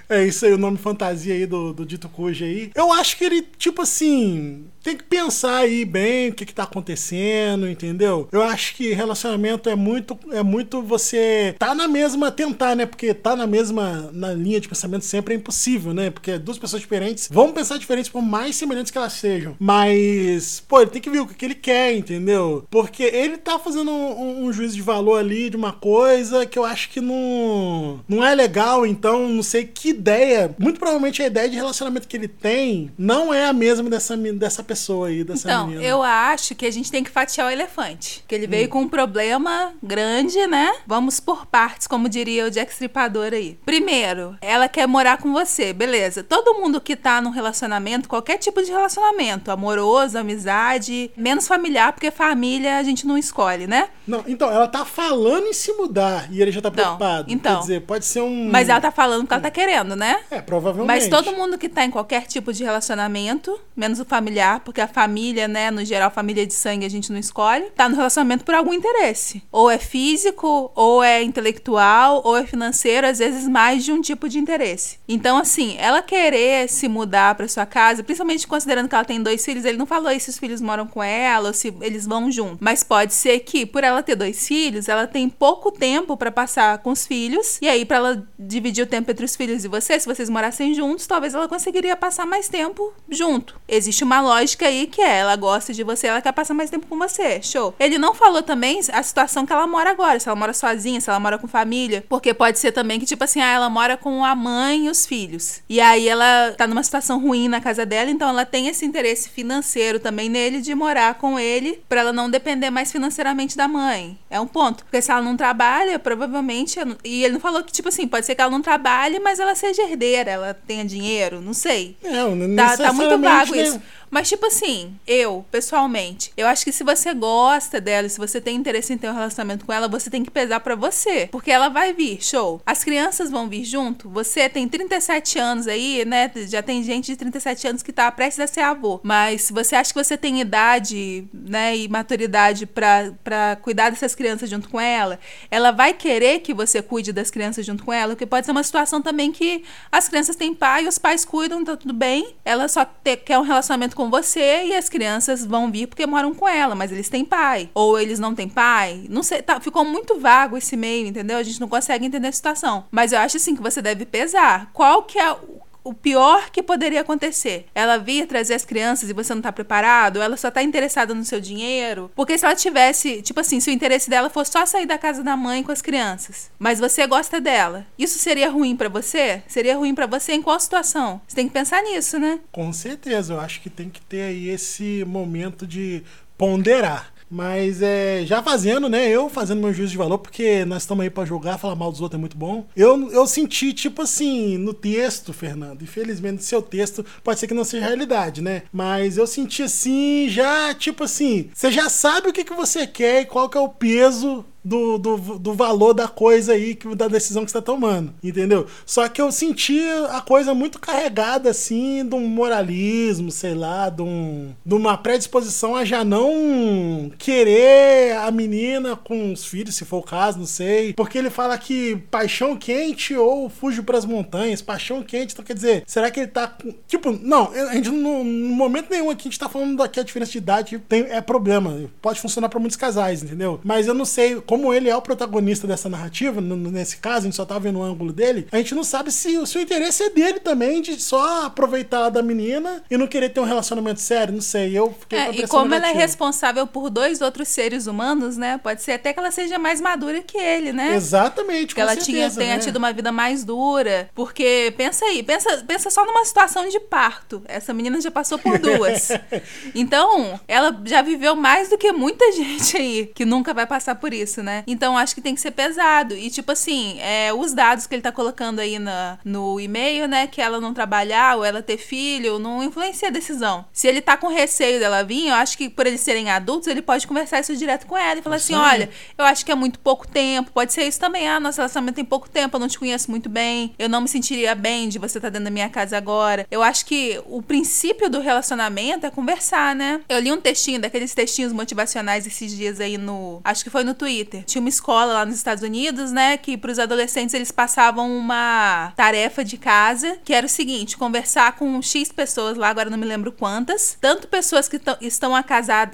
É 0.08 0.22
isso 0.24 0.44
aí, 0.44 0.52
o 0.52 0.58
nome 0.58 0.76
fantasia 0.76 1.34
aí 1.34 1.46
do, 1.46 1.72
do 1.72 1.86
Dito 1.86 2.08
Cujo 2.10 2.44
aí. 2.44 2.70
Eu 2.74 2.92
acho 2.92 3.16
que 3.16 3.24
ele, 3.24 3.42
tipo 3.56 3.80
assim, 3.80 4.66
tem 4.84 4.96
que 4.96 5.02
pensar 5.04 5.56
aí 5.60 5.82
bem 5.84 6.28
o 6.28 6.34
que, 6.34 6.44
que 6.44 6.54
tá 6.54 6.64
acontecendo, 6.64 7.66
entendeu? 7.66 8.28
Eu 8.30 8.42
acho 8.42 8.74
que 8.76 8.92
relacionamento 8.92 9.68
é 9.70 9.74
muito, 9.74 10.18
é 10.30 10.42
muito 10.42 10.82
você 10.82 11.56
tá 11.58 11.74
na 11.74 11.88
mesma, 11.88 12.30
tentar, 12.30 12.76
né? 12.76 12.84
Porque 12.84 13.14
tá 13.14 13.34
na 13.34 13.46
mesma, 13.46 14.10
na 14.12 14.32
linha 14.34 14.60
de 14.60 14.68
pensamento 14.68 15.04
sempre 15.06 15.32
é 15.32 15.36
impossível, 15.38 15.94
né? 15.94 16.10
Porque 16.10 16.36
duas 16.36 16.58
pessoas 16.58 16.82
diferentes 16.82 17.28
vão 17.32 17.50
pensar 17.50 17.78
diferentes 17.78 18.10
por 18.10 18.20
mais 18.20 18.56
semelhantes 18.56 18.92
que 18.92 18.98
elas 18.98 19.14
sejam. 19.14 19.56
Mas, 19.58 20.62
pô, 20.68 20.82
ele 20.82 20.90
tem 20.90 21.00
que 21.00 21.08
ver 21.10 21.20
o 21.20 21.26
que, 21.26 21.42
ele 21.44 21.54
quer, 21.54 21.96
entendeu? 21.96 22.66
Porque 22.70 23.04
ele 23.04 23.38
tá 23.38 23.58
fazendo 23.58 23.90
um, 23.90 24.44
um- 24.44 24.52
juízo 24.52 24.74
de 24.76 24.82
valor 24.82 25.16
ali 25.18 25.48
de 25.48 25.56
uma 25.56 25.72
coisa 25.72 26.44
que 26.44 26.58
eu 26.58 26.64
acho 26.64 26.90
que 26.90 27.00
não, 27.00 28.00
não 28.06 28.22
é 28.22 28.34
legal, 28.34 28.86
então 28.86 29.28
não 29.30 29.42
sei 29.42 29.64
que 29.64 29.88
ideia. 29.88 30.54
Muito 30.58 30.78
provavelmente 30.78 31.22
a 31.22 31.26
ideia 31.26 31.48
de 31.48 31.56
relacionamento 31.56 32.06
que 32.06 32.16
ele 32.16 32.28
tem 32.28 32.90
não 32.98 33.32
é 33.32 33.46
a 33.46 33.52
mesma 33.52 33.88
dessa, 33.88 34.14
dessa 34.16 34.62
pessoa 34.62 34.73
aí, 35.04 35.24
dessa 35.24 35.48
Então, 35.48 35.66
menina. 35.66 35.84
eu 35.84 36.02
acho 36.02 36.54
que 36.54 36.66
a 36.66 36.70
gente 36.70 36.90
tem 36.90 37.02
que 37.04 37.10
fatiar 37.10 37.46
o 37.48 37.50
elefante. 37.50 38.24
Que 38.26 38.34
ele 38.34 38.46
Hum. 38.46 38.50
veio 38.50 38.68
com 38.68 38.80
um 38.82 38.88
problema 38.88 39.72
grande, 39.82 40.46
né? 40.46 40.72
Vamos 40.86 41.20
por 41.20 41.46
partes, 41.46 41.86
como 41.86 42.08
diria 42.08 42.46
o 42.46 42.50
Jack 42.50 42.72
Stripador 42.72 43.32
aí. 43.32 43.58
Primeiro, 43.64 44.36
ela 44.40 44.68
quer 44.68 44.86
morar 44.86 45.18
com 45.18 45.32
você, 45.32 45.72
beleza. 45.72 46.22
Todo 46.22 46.54
mundo 46.54 46.80
que 46.80 46.96
tá 46.96 47.20
num 47.20 47.30
relacionamento, 47.30 48.08
qualquer 48.08 48.38
tipo 48.38 48.62
de 48.62 48.70
relacionamento, 48.70 49.50
amoroso, 49.50 50.18
amizade, 50.18 51.10
menos 51.16 51.46
familiar, 51.46 51.92
porque 51.92 52.10
família 52.10 52.78
a 52.78 52.82
gente 52.82 53.06
não 53.06 53.16
escolhe, 53.16 53.66
né? 53.66 53.88
Não, 54.06 54.22
então, 54.26 54.50
ela 54.50 54.68
tá 54.68 54.84
falando 54.84 55.46
em 55.46 55.52
se 55.52 55.72
mudar 55.72 56.30
e 56.32 56.40
ele 56.42 56.50
já 56.52 56.60
tá 56.60 56.70
preocupado. 56.70 57.30
então. 57.32 57.54
Quer 57.56 57.60
dizer, 57.60 57.80
pode 57.82 58.04
ser 58.04 58.20
um. 58.20 58.50
Mas 58.50 58.68
ela 58.68 58.80
tá 58.80 58.90
falando 58.90 59.22
porque 59.22 59.34
ela 59.34 59.42
tá 59.42 59.50
querendo, 59.50 59.96
né? 59.96 60.20
É, 60.30 60.40
provavelmente. 60.40 60.86
Mas 60.86 61.08
todo 61.08 61.32
mundo 61.36 61.56
que 61.58 61.68
tá 61.68 61.84
em 61.84 61.90
qualquer 61.90 62.26
tipo 62.26 62.52
de 62.52 62.64
relacionamento, 62.64 63.58
menos 63.76 64.00
o 64.00 64.04
familiar, 64.04 64.60
porque 64.64 64.80
a 64.80 64.88
família, 64.88 65.46
né, 65.46 65.70
no 65.70 65.84
geral, 65.84 66.10
família 66.10 66.46
de 66.46 66.54
sangue 66.54 66.86
a 66.86 66.90
gente 66.90 67.12
não 67.12 67.18
escolhe, 67.18 67.66
tá 67.76 67.88
no 67.88 67.96
relacionamento 67.96 68.44
por 68.44 68.54
algum 68.54 68.72
interesse. 68.72 69.42
Ou 69.52 69.70
é 69.70 69.78
físico, 69.78 70.70
ou 70.74 71.02
é 71.02 71.22
intelectual, 71.22 72.22
ou 72.24 72.36
é 72.36 72.46
financeiro, 72.46 73.06
às 73.06 73.18
vezes 73.18 73.46
mais 73.48 73.84
de 73.84 73.92
um 73.92 74.00
tipo 74.00 74.28
de 74.28 74.38
interesse. 74.38 74.98
Então, 75.08 75.36
assim, 75.38 75.76
ela 75.78 76.02
querer 76.02 76.68
se 76.68 76.88
mudar 76.88 77.34
pra 77.34 77.48
sua 77.48 77.66
casa, 77.66 78.02
principalmente 78.02 78.46
considerando 78.46 78.88
que 78.88 78.94
ela 78.94 79.04
tem 79.04 79.22
dois 79.22 79.44
filhos, 79.44 79.64
ele 79.64 79.78
não 79.78 79.86
falou 79.86 80.04
se 80.18 80.30
os 80.30 80.38
filhos 80.38 80.60
moram 80.60 80.86
com 80.86 81.02
ela 81.02 81.48
ou 81.48 81.54
se 81.54 81.74
eles 81.80 82.06
vão 82.06 82.30
junto. 82.30 82.58
Mas 82.60 82.82
pode 82.82 83.12
ser 83.12 83.40
que, 83.40 83.66
por 83.66 83.82
ela 83.84 84.02
ter 84.02 84.14
dois 84.14 84.46
filhos, 84.46 84.88
ela 84.88 85.06
tem 85.06 85.28
pouco 85.28 85.70
tempo 85.70 86.16
pra 86.16 86.30
passar 86.30 86.78
com 86.78 86.90
os 86.90 87.06
filhos, 87.06 87.58
e 87.60 87.68
aí, 87.68 87.84
pra 87.84 87.96
ela 87.98 88.26
dividir 88.38 88.84
o 88.84 88.86
tempo 88.86 89.10
entre 89.10 89.24
os 89.24 89.36
filhos 89.36 89.64
e 89.64 89.68
você, 89.68 89.98
se 89.98 90.06
vocês 90.06 90.28
morassem 90.28 90.74
juntos, 90.74 91.06
talvez 91.06 91.34
ela 91.34 91.48
conseguiria 91.48 91.96
passar 91.96 92.26
mais 92.26 92.48
tempo 92.48 92.92
junto. 93.10 93.60
Existe 93.68 94.04
uma 94.04 94.20
lógica 94.20 94.53
aí 94.62 94.86
que 94.86 95.00
é, 95.00 95.20
ela 95.20 95.34
gosta 95.36 95.72
de 95.72 95.82
você, 95.82 96.08
ela 96.08 96.20
quer 96.20 96.32
passar 96.32 96.52
mais 96.52 96.68
tempo 96.68 96.86
com 96.86 96.98
você. 96.98 97.40
Show. 97.42 97.74
Ele 97.80 97.96
não 97.96 98.14
falou 98.14 98.42
também 98.42 98.80
a 98.92 99.02
situação 99.02 99.46
que 99.46 99.52
ela 99.52 99.66
mora 99.66 99.90
agora, 99.90 100.20
se 100.20 100.28
ela 100.28 100.36
mora 100.36 100.52
sozinha, 100.52 101.00
se 101.00 101.08
ela 101.08 101.18
mora 101.18 101.38
com 101.38 101.48
família, 101.48 102.04
porque 102.06 102.34
pode 102.34 102.58
ser 102.58 102.72
também 102.72 103.00
que, 103.00 103.06
tipo 103.06 103.24
assim, 103.24 103.40
ah, 103.40 103.50
ela 103.52 103.70
mora 103.70 103.96
com 103.96 104.22
a 104.22 104.34
mãe 104.34 104.86
e 104.86 104.90
os 104.90 105.06
filhos. 105.06 105.62
E 105.66 105.80
aí 105.80 106.06
ela 106.06 106.52
tá 106.58 106.66
numa 106.66 106.82
situação 106.82 107.18
ruim 107.18 107.48
na 107.48 107.60
casa 107.60 107.86
dela, 107.86 108.10
então 108.10 108.28
ela 108.28 108.44
tem 108.44 108.68
esse 108.68 108.84
interesse 108.84 109.30
financeiro 109.30 109.98
também 109.98 110.28
nele 110.28 110.60
de 110.60 110.74
morar 110.74 111.14
com 111.14 111.38
ele, 111.38 111.82
pra 111.88 112.00
ela 112.00 112.12
não 112.12 112.28
depender 112.28 112.68
mais 112.68 112.92
financeiramente 112.92 113.56
da 113.56 113.66
mãe. 113.66 114.18
É 114.28 114.38
um 114.38 114.46
ponto. 114.46 114.84
Porque 114.84 115.00
se 115.00 115.10
ela 115.10 115.22
não 115.22 115.36
trabalha, 115.36 115.98
provavelmente. 115.98 116.78
E 117.04 117.24
ele 117.24 117.34
não 117.34 117.40
falou 117.40 117.62
que, 117.62 117.72
tipo 117.72 117.88
assim, 117.88 118.06
pode 118.06 118.26
ser 118.26 118.34
que 118.34 118.40
ela 118.40 118.50
não 118.50 118.60
trabalhe, 118.60 119.18
mas 119.20 119.38
ela 119.38 119.54
seja 119.54 119.82
herdeira, 119.82 120.30
ela 120.30 120.54
tenha 120.54 120.84
dinheiro, 120.84 121.40
não 121.40 121.54
sei. 121.54 121.96
É, 122.02 122.22
não 122.24 122.56
Tá, 122.56 122.76
tá 122.76 122.92
muito 122.92 123.18
vago 123.18 123.54
isso. 123.54 123.80
Mas, 124.14 124.28
tipo 124.28 124.46
assim, 124.46 124.96
eu, 125.04 125.44
pessoalmente, 125.50 126.32
eu 126.36 126.46
acho 126.46 126.64
que 126.64 126.70
se 126.70 126.84
você 126.84 127.12
gosta 127.12 127.80
dela, 127.80 128.08
se 128.08 128.16
você 128.16 128.40
tem 128.40 128.54
interesse 128.54 128.92
em 128.92 128.96
ter 128.96 129.10
um 129.10 129.12
relacionamento 129.12 129.64
com 129.64 129.72
ela, 129.72 129.88
você 129.88 130.08
tem 130.08 130.22
que 130.22 130.30
pesar 130.30 130.60
pra 130.60 130.76
você. 130.76 131.28
Porque 131.32 131.50
ela 131.50 131.68
vai 131.68 131.92
vir, 131.92 132.22
show. 132.22 132.62
As 132.64 132.84
crianças 132.84 133.28
vão 133.28 133.48
vir 133.48 133.64
junto. 133.64 134.08
Você 134.10 134.48
tem 134.48 134.68
37 134.68 135.36
anos 135.36 135.66
aí, 135.66 136.04
né? 136.04 136.30
Já 136.46 136.62
tem 136.62 136.80
gente 136.84 137.06
de 137.06 137.16
37 137.16 137.66
anos 137.66 137.82
que 137.82 137.92
tá 137.92 138.08
prestes 138.12 138.38
a 138.38 138.46
ser 138.46 138.60
avô. 138.60 139.00
Mas 139.02 139.42
se 139.42 139.52
você 139.52 139.74
acha 139.74 139.92
que 139.92 139.98
você 139.98 140.16
tem 140.16 140.40
idade, 140.40 141.26
né, 141.34 141.76
e 141.76 141.88
maturidade 141.88 142.66
pra 142.66 143.56
cuidar 143.62 143.90
dessas 143.90 144.14
crianças 144.14 144.48
junto 144.48 144.68
com 144.68 144.80
ela, 144.80 145.18
ela 145.50 145.72
vai 145.72 145.92
querer 145.92 146.38
que 146.38 146.54
você 146.54 146.80
cuide 146.80 147.12
das 147.12 147.32
crianças 147.32 147.66
junto 147.66 147.82
com 147.82 147.92
ela, 147.92 148.14
porque 148.14 148.26
pode 148.26 148.46
ser 148.46 148.52
uma 148.52 148.62
situação 148.62 149.02
também 149.02 149.32
que 149.32 149.64
as 149.90 150.08
crianças 150.08 150.36
têm 150.36 150.54
pai, 150.54 150.86
os 150.86 150.98
pais 150.98 151.24
cuidam, 151.24 151.64
tá 151.64 151.76
tudo 151.76 151.92
bem. 151.92 152.36
Ela 152.44 152.68
só 152.68 152.88
quer 153.24 153.40
um 153.40 153.42
relacionamento 153.42 153.96
com 153.96 154.03
você 154.10 154.64
e 154.64 154.74
as 154.74 154.88
crianças 154.88 155.44
vão 155.44 155.70
vir 155.70 155.86
porque 155.86 156.06
moram 156.06 156.34
com 156.34 156.48
ela, 156.48 156.74
mas 156.74 156.92
eles 156.92 157.08
têm 157.08 157.24
pai. 157.24 157.70
Ou 157.74 157.98
eles 157.98 158.18
não 158.18 158.34
têm 158.34 158.48
pai. 158.48 159.06
Não 159.08 159.22
sei, 159.22 159.42
tá, 159.42 159.60
ficou 159.60 159.84
muito 159.84 160.18
vago 160.18 160.56
esse 160.56 160.76
meio, 160.76 161.06
entendeu? 161.06 161.38
A 161.38 161.42
gente 161.42 161.60
não 161.60 161.68
consegue 161.68 162.06
entender 162.06 162.28
a 162.28 162.32
situação. 162.32 162.84
Mas 162.90 163.12
eu 163.12 163.18
acho 163.18 163.36
assim 163.36 163.54
que 163.54 163.62
você 163.62 163.80
deve 163.80 164.04
pesar. 164.04 164.70
Qual 164.72 165.02
que 165.02 165.18
é 165.18 165.36
o 165.84 165.92
pior 165.92 166.50
que 166.50 166.62
poderia 166.62 167.02
acontecer. 167.02 167.66
Ela 167.74 167.98
vir 167.98 168.26
trazer 168.26 168.54
as 168.54 168.64
crianças 168.64 169.10
e 169.10 169.12
você 169.12 169.34
não 169.34 169.42
tá 169.42 169.52
preparado, 169.52 170.22
ela 170.22 170.36
só 170.36 170.50
tá 170.50 170.62
interessada 170.62 171.14
no 171.14 171.24
seu 171.24 171.40
dinheiro. 171.40 172.10
Porque 172.14 172.38
se 172.38 172.44
ela 172.44 172.56
tivesse, 172.56 173.20
tipo 173.20 173.38
assim, 173.38 173.60
se 173.60 173.70
o 173.70 173.72
interesse 173.72 174.08
dela 174.08 174.30
fosse 174.30 174.52
só 174.52 174.64
sair 174.64 174.86
da 174.86 174.96
casa 174.96 175.22
da 175.22 175.36
mãe 175.36 175.62
com 175.62 175.70
as 175.70 175.82
crianças, 175.82 176.50
mas 176.58 176.80
você 176.80 177.06
gosta 177.06 177.40
dela, 177.40 177.86
isso 177.98 178.18
seria 178.18 178.50
ruim 178.50 178.74
pra 178.74 178.88
você? 178.88 179.42
Seria 179.46 179.76
ruim 179.76 179.94
pra 179.94 180.06
você 180.06 180.32
em 180.32 180.42
qual 180.42 180.58
situação? 180.58 181.20
Você 181.28 181.36
tem 181.36 181.46
que 181.46 181.52
pensar 181.52 181.82
nisso, 181.82 182.18
né? 182.18 182.40
Com 182.50 182.72
certeza, 182.72 183.34
eu 183.34 183.40
acho 183.40 183.60
que 183.60 183.68
tem 183.68 183.90
que 183.90 184.00
ter 184.00 184.22
aí 184.22 184.48
esse 184.48 185.04
momento 185.06 185.66
de 185.66 186.02
ponderar. 186.38 187.13
Mas 187.34 187.82
é, 187.82 188.22
já 188.24 188.40
fazendo, 188.40 188.88
né? 188.88 189.08
Eu 189.08 189.28
fazendo 189.28 189.60
meu 189.60 189.74
juízo 189.74 189.90
de 189.90 189.98
valor, 189.98 190.18
porque 190.18 190.64
nós 190.64 190.82
estamos 190.84 191.02
aí 191.02 191.10
pra 191.10 191.24
jogar, 191.24 191.58
falar 191.58 191.74
mal 191.74 191.90
dos 191.90 192.00
outros 192.00 192.16
é 192.16 192.20
muito 192.20 192.36
bom. 192.36 192.64
Eu, 192.76 193.10
eu 193.10 193.26
senti, 193.26 193.72
tipo 193.72 194.02
assim, 194.02 194.56
no 194.56 194.72
texto, 194.72 195.32
Fernando. 195.32 195.82
Infelizmente, 195.82 196.44
seu 196.44 196.62
texto, 196.62 197.04
pode 197.24 197.40
ser 197.40 197.48
que 197.48 197.54
não 197.54 197.64
seja 197.64 197.86
realidade, 197.86 198.40
né? 198.40 198.62
Mas 198.72 199.18
eu 199.18 199.26
senti 199.26 199.64
assim, 199.64 200.28
já, 200.28 200.72
tipo 200.74 201.02
assim, 201.02 201.50
você 201.52 201.72
já 201.72 201.88
sabe 201.88 202.28
o 202.28 202.32
que, 202.32 202.44
que 202.44 202.54
você 202.54 202.86
quer 202.86 203.22
e 203.22 203.26
qual 203.26 203.48
que 203.48 203.58
é 203.58 203.60
o 203.60 203.68
peso 203.68 204.44
do, 204.64 204.98
do, 204.98 205.16
do 205.38 205.52
valor 205.52 205.92
da 205.92 206.08
coisa 206.08 206.52
aí, 206.52 206.74
que, 206.74 206.92
da 206.94 207.08
decisão 207.08 207.44
que 207.44 207.50
você 207.50 207.58
tá 207.58 207.62
tomando, 207.62 208.12
entendeu? 208.22 208.66
Só 208.86 209.08
que 209.08 209.20
eu 209.20 209.30
senti 209.30 209.80
a 210.10 210.20
coisa 210.20 210.54
muito 210.54 210.78
carregada, 210.78 211.50
assim, 211.50 212.04
de 212.04 212.14
um 212.14 212.26
moralismo, 212.26 213.30
sei 213.30 213.54
lá, 213.54 213.88
de, 213.88 214.02
um, 214.02 214.54
de 214.64 214.74
uma 214.74 214.96
predisposição 214.96 215.76
a 215.76 215.84
já 215.84 216.04
não 216.04 217.12
querer 217.18 218.16
a 218.16 218.30
menina 218.30 218.96
com 218.96 219.32
os 219.32 219.44
filhos, 219.44 219.74
se 219.74 219.84
for 219.84 219.98
o 219.98 220.02
caso, 220.02 220.38
não 220.38 220.46
sei. 220.46 220.92
Porque 220.94 221.18
ele 221.18 221.30
fala 221.30 221.58
que 221.58 221.96
paixão 222.10 222.56
quente 222.56 223.14
ou 223.14 223.48
fujo 223.48 223.82
pras 223.82 224.04
montanhas, 224.04 224.62
paixão 224.62 225.02
quente, 225.02 225.32
então 225.32 225.44
quer 225.44 225.54
dizer, 225.54 225.82
será 225.86 226.10
que 226.10 226.20
ele 226.20 226.28
tá. 226.28 226.56
Tipo, 226.86 227.12
não, 227.12 227.50
a 227.52 227.74
gente 227.74 227.90
não, 227.90 228.24
no 228.24 228.54
momento 228.54 228.90
nenhum 228.90 229.10
aqui 229.10 229.28
a 229.28 229.30
gente 229.30 229.38
tá 229.38 229.48
falando 229.48 229.76
daqui 229.76 230.00
a 230.00 230.02
diferença 230.02 230.32
de 230.32 230.38
idade 230.38 230.78
tem, 230.88 231.02
é 231.02 231.20
problema. 231.20 231.90
Pode 232.00 232.20
funcionar 232.20 232.48
pra 232.48 232.60
muitos 232.60 232.76
casais, 232.76 233.22
entendeu? 233.22 233.60
Mas 233.64 233.86
eu 233.86 233.94
não 233.94 234.04
sei, 234.04 234.40
como 234.40 234.53
ele 234.72 234.88
é 234.88 234.96
o 234.96 235.02
protagonista 235.02 235.66
dessa 235.66 235.88
narrativa, 235.88 236.40
nesse 236.40 236.98
caso, 236.98 237.20
a 237.20 237.22
gente 237.22 237.36
só 237.36 237.44
tá 237.44 237.58
vendo 237.58 237.78
o 237.78 237.82
ângulo 237.82 238.12
dele, 238.12 238.46
a 238.52 238.56
gente 238.58 238.74
não 238.74 238.84
sabe 238.84 239.10
se, 239.10 239.36
o- 239.38 239.46
se 239.46 239.58
o 239.58 239.60
interesse 239.60 240.02
é 240.04 240.10
dele 240.10 240.38
também, 240.40 240.80
de 240.82 241.00
só 241.00 241.46
aproveitar 241.46 242.08
da 242.10 242.22
menina 242.22 242.82
e 242.90 242.96
não 242.96 243.06
querer 243.06 243.30
ter 243.30 243.40
um 243.40 243.44
relacionamento 243.44 244.00
sério, 244.00 244.32
não 244.34 244.40
sei. 244.40 244.76
Eu 244.76 244.94
fiquei 245.00 245.18
com 245.18 245.24
a 245.24 245.34
É, 245.34 245.36
e 245.38 245.46
como 245.48 245.66
ela 245.66 245.76
é 245.76 245.80
negativa. 245.80 246.00
responsável 246.02 246.66
por 246.66 246.90
dois 246.90 247.20
outros 247.20 247.48
seres 247.48 247.86
humanos, 247.86 248.36
né? 248.36 248.58
Pode 248.62 248.82
ser 248.82 248.92
até 248.92 249.12
que 249.12 249.18
ela 249.18 249.30
seja 249.30 249.58
mais 249.58 249.80
madura 249.80 250.22
que 250.22 250.36
ele, 250.38 250.72
né? 250.72 250.94
Exatamente, 250.94 251.68
Que 251.68 251.74
com 251.74 251.80
ela 251.80 251.96
tinha, 251.96 252.04
certeza, 252.30 252.40
tenha 252.40 252.56
né? 252.56 252.62
tido 252.62 252.76
uma 252.76 252.92
vida 252.92 253.10
mais 253.10 253.44
dura. 253.44 254.08
Porque, 254.14 254.72
pensa 254.76 255.04
aí, 255.06 255.22
pensa, 255.22 255.64
pensa 255.66 255.90
só 255.90 256.04
numa 256.04 256.24
situação 256.24 256.68
de 256.68 256.78
parto. 256.80 257.42
Essa 257.46 257.72
menina 257.72 258.00
já 258.00 258.10
passou 258.10 258.38
por 258.38 258.58
duas. 258.58 259.08
então, 259.74 260.38
ela 260.46 260.78
já 260.84 261.02
viveu 261.02 261.34
mais 261.34 261.68
do 261.68 261.78
que 261.78 261.92
muita 261.92 262.30
gente 262.32 262.76
aí 262.76 263.06
que 263.14 263.24
nunca 263.24 263.52
vai 263.54 263.66
passar 263.66 263.94
por 263.96 264.12
isso, 264.12 264.42
né? 264.44 264.62
Então, 264.66 264.96
acho 264.96 265.14
que 265.14 265.20
tem 265.20 265.34
que 265.34 265.40
ser 265.40 265.50
pesado. 265.50 266.14
E, 266.14 266.30
tipo 266.30 266.52
assim, 266.52 266.98
é, 267.00 267.32
os 267.32 267.52
dados 267.52 267.86
que 267.86 267.94
ele 267.94 268.02
tá 268.02 268.12
colocando 268.12 268.60
aí 268.60 268.78
na, 268.78 269.18
no 269.24 269.58
e-mail, 269.58 270.06
né? 270.06 270.26
Que 270.26 270.40
ela 270.40 270.60
não 270.60 270.72
trabalhar 270.72 271.36
ou 271.36 271.44
ela 271.44 271.62
ter 271.62 271.78
filho, 271.78 272.38
não 272.38 272.62
influencia 272.62 273.08
a 273.08 273.10
decisão. 273.10 273.64
Se 273.72 273.88
ele 273.88 274.00
tá 274.00 274.16
com 274.16 274.28
receio 274.28 274.78
dela 274.78 275.02
vir, 275.02 275.28
eu 275.28 275.34
acho 275.34 275.56
que 275.56 275.68
por 275.68 275.86
eles 275.86 276.00
serem 276.00 276.30
adultos, 276.30 276.68
ele 276.68 276.82
pode 276.82 277.06
conversar 277.06 277.40
isso 277.40 277.56
direto 277.56 277.86
com 277.86 277.96
ela 277.96 278.20
e 278.20 278.22
falar 278.22 278.36
assim: 278.36 278.54
olha, 278.54 278.90
eu 279.16 279.24
acho 279.24 279.44
que 279.44 279.50
é 279.50 279.54
muito 279.54 279.78
pouco 279.78 280.06
tempo. 280.06 280.52
Pode 280.52 280.72
ser 280.72 280.86
isso 280.86 281.00
também. 281.00 281.28
Ah, 281.28 281.40
nosso 281.40 281.58
relacionamento 281.58 281.96
tem 281.96 282.04
pouco 282.04 282.28
tempo, 282.28 282.56
eu 282.56 282.60
não 282.60 282.68
te 282.68 282.78
conheço 282.78 283.10
muito 283.10 283.28
bem. 283.28 283.74
Eu 283.78 283.88
não 283.88 284.02
me 284.02 284.08
sentiria 284.08 284.54
bem 284.54 284.88
de 284.88 284.98
você 284.98 285.18
estar 285.18 285.30
dentro 285.30 285.44
da 285.44 285.50
minha 285.50 285.68
casa 285.68 285.96
agora. 285.96 286.46
Eu 286.50 286.62
acho 286.62 286.84
que 286.86 287.20
o 287.26 287.42
princípio 287.42 288.10
do 288.10 288.20
relacionamento 288.20 289.06
é 289.06 289.10
conversar, 289.10 289.74
né? 289.74 290.00
Eu 290.08 290.18
li 290.18 290.32
um 290.32 290.40
textinho, 290.40 290.80
daqueles 290.80 291.14
textinhos 291.14 291.52
motivacionais 291.52 292.26
esses 292.26 292.54
dias 292.54 292.80
aí 292.80 292.98
no. 292.98 293.40
Acho 293.44 293.64
que 293.64 293.70
foi 293.70 293.84
no 293.84 293.94
Twitter. 293.94 294.33
Tinha 294.42 294.60
uma 294.60 294.68
escola 294.68 295.12
lá 295.14 295.26
nos 295.26 295.36
Estados 295.36 295.62
Unidos, 295.62 296.10
né? 296.10 296.36
Que 296.36 296.56
pros 296.56 296.78
adolescentes 296.78 297.34
eles 297.34 297.50
passavam 297.50 298.10
uma 298.16 298.92
tarefa 298.96 299.44
de 299.44 299.56
casa, 299.56 300.18
que 300.24 300.32
era 300.32 300.46
o 300.46 300.48
seguinte: 300.48 300.96
conversar 300.96 301.52
com 301.56 301.80
X 301.82 302.10
pessoas 302.10 302.56
lá, 302.56 302.68
agora 302.68 302.90
não 302.90 302.98
me 302.98 303.06
lembro 303.06 303.32
quantas. 303.32 303.96
Tanto 304.00 304.26
pessoas 304.28 304.68
que 304.68 304.78
tão- 304.78 304.96
estão 305.00 305.32